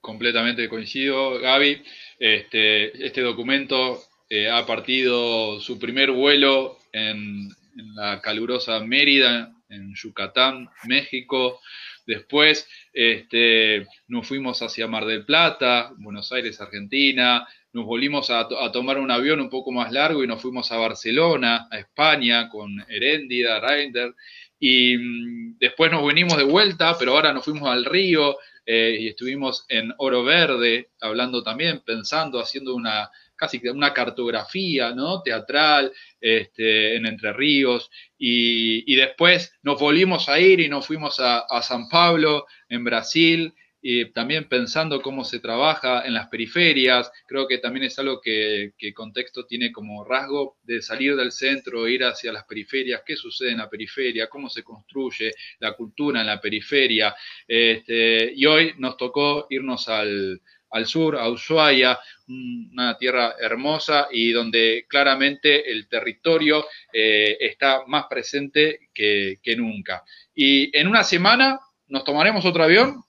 [0.00, 1.82] Completamente coincido, Gaby.
[2.18, 4.00] Este, este documento
[4.30, 11.60] eh, ha partido su primer vuelo en, en la calurosa Mérida, en Yucatán, México,
[12.06, 17.46] Después este, nos fuimos hacia Mar del Plata, Buenos Aires, Argentina.
[17.72, 21.68] Nos volvimos a, tomar un avión un poco más largo y nos fuimos a Barcelona,
[21.70, 24.14] a España, con Heréndida, Reinder.
[24.58, 29.08] Y mm, después nos venimos de vuelta, pero ahora nos fuimos al río eh, y
[29.08, 35.22] estuvimos en Oro Verde, hablando también, pensando, haciendo una casi una cartografía ¿no?
[35.22, 41.46] teatral este, en Entre Ríos, y, después nos volvimos a ir y nos fuimos a,
[41.62, 43.54] San Pablo, en Brasil,
[43.88, 48.72] y también pensando cómo se trabaja en las periferias, creo que también es algo que,
[48.76, 53.52] que Contexto tiene como rasgo de salir del centro, ir hacia las periferias, qué sucede
[53.52, 55.30] en la periferia, cómo se construye
[55.60, 57.14] la cultura en la periferia.
[57.46, 61.98] Este, y hoy nos tocó irnos al, al sur, a Ushuaia,
[62.28, 70.02] una tierra hermosa y donde claramente el territorio eh, está más presente que, nunca.
[70.34, 73.02] Y en una semana nos tomaremos otro avión.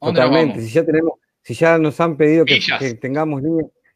[0.00, 2.60] Totalmente, si ya tenemos, si ya nos han pedido que,
[3.00, 3.42] tengamos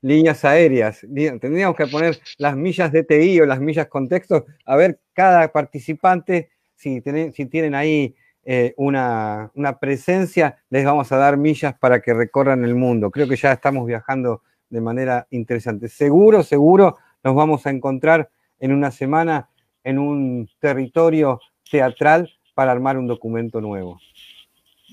[0.01, 5.01] líneas, aéreas, tendríamos que poner las millas de TI o las millas contexto, a ver
[5.13, 7.01] cada participante si
[7.33, 9.51] si tienen ahí eh, una,
[9.81, 13.11] presencia, les vamos a dar millas para que recorran el mundo.
[13.11, 15.89] Creo que ya estamos viajando de manera interesante.
[15.89, 19.49] Seguro, seguro nos vamos a encontrar en una semana
[19.85, 21.41] en un territorio
[21.71, 24.01] teatral para armar un documento nuevo.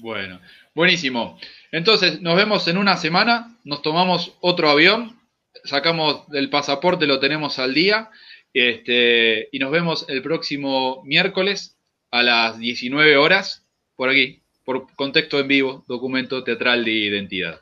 [0.02, 0.40] Bueno,
[0.76, 1.38] buenísimo.
[1.72, 5.20] Entonces, nos vemos en una semana, nos tomamos otro avión,
[5.64, 8.10] sacamos del pasaporte, lo tenemos al día,
[8.54, 11.78] este, y nos vemos el próximo miércoles
[12.11, 13.65] a las 19 horas,
[13.95, 17.61] por aquí, por contexto en vivo, documento teatral de identidad.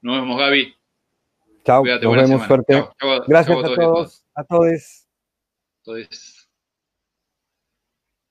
[0.00, 0.74] Nos vemos, Gaby.
[1.64, 2.84] Chao, nos vemos, suerte.
[3.26, 5.08] Gracias a todos, a todos.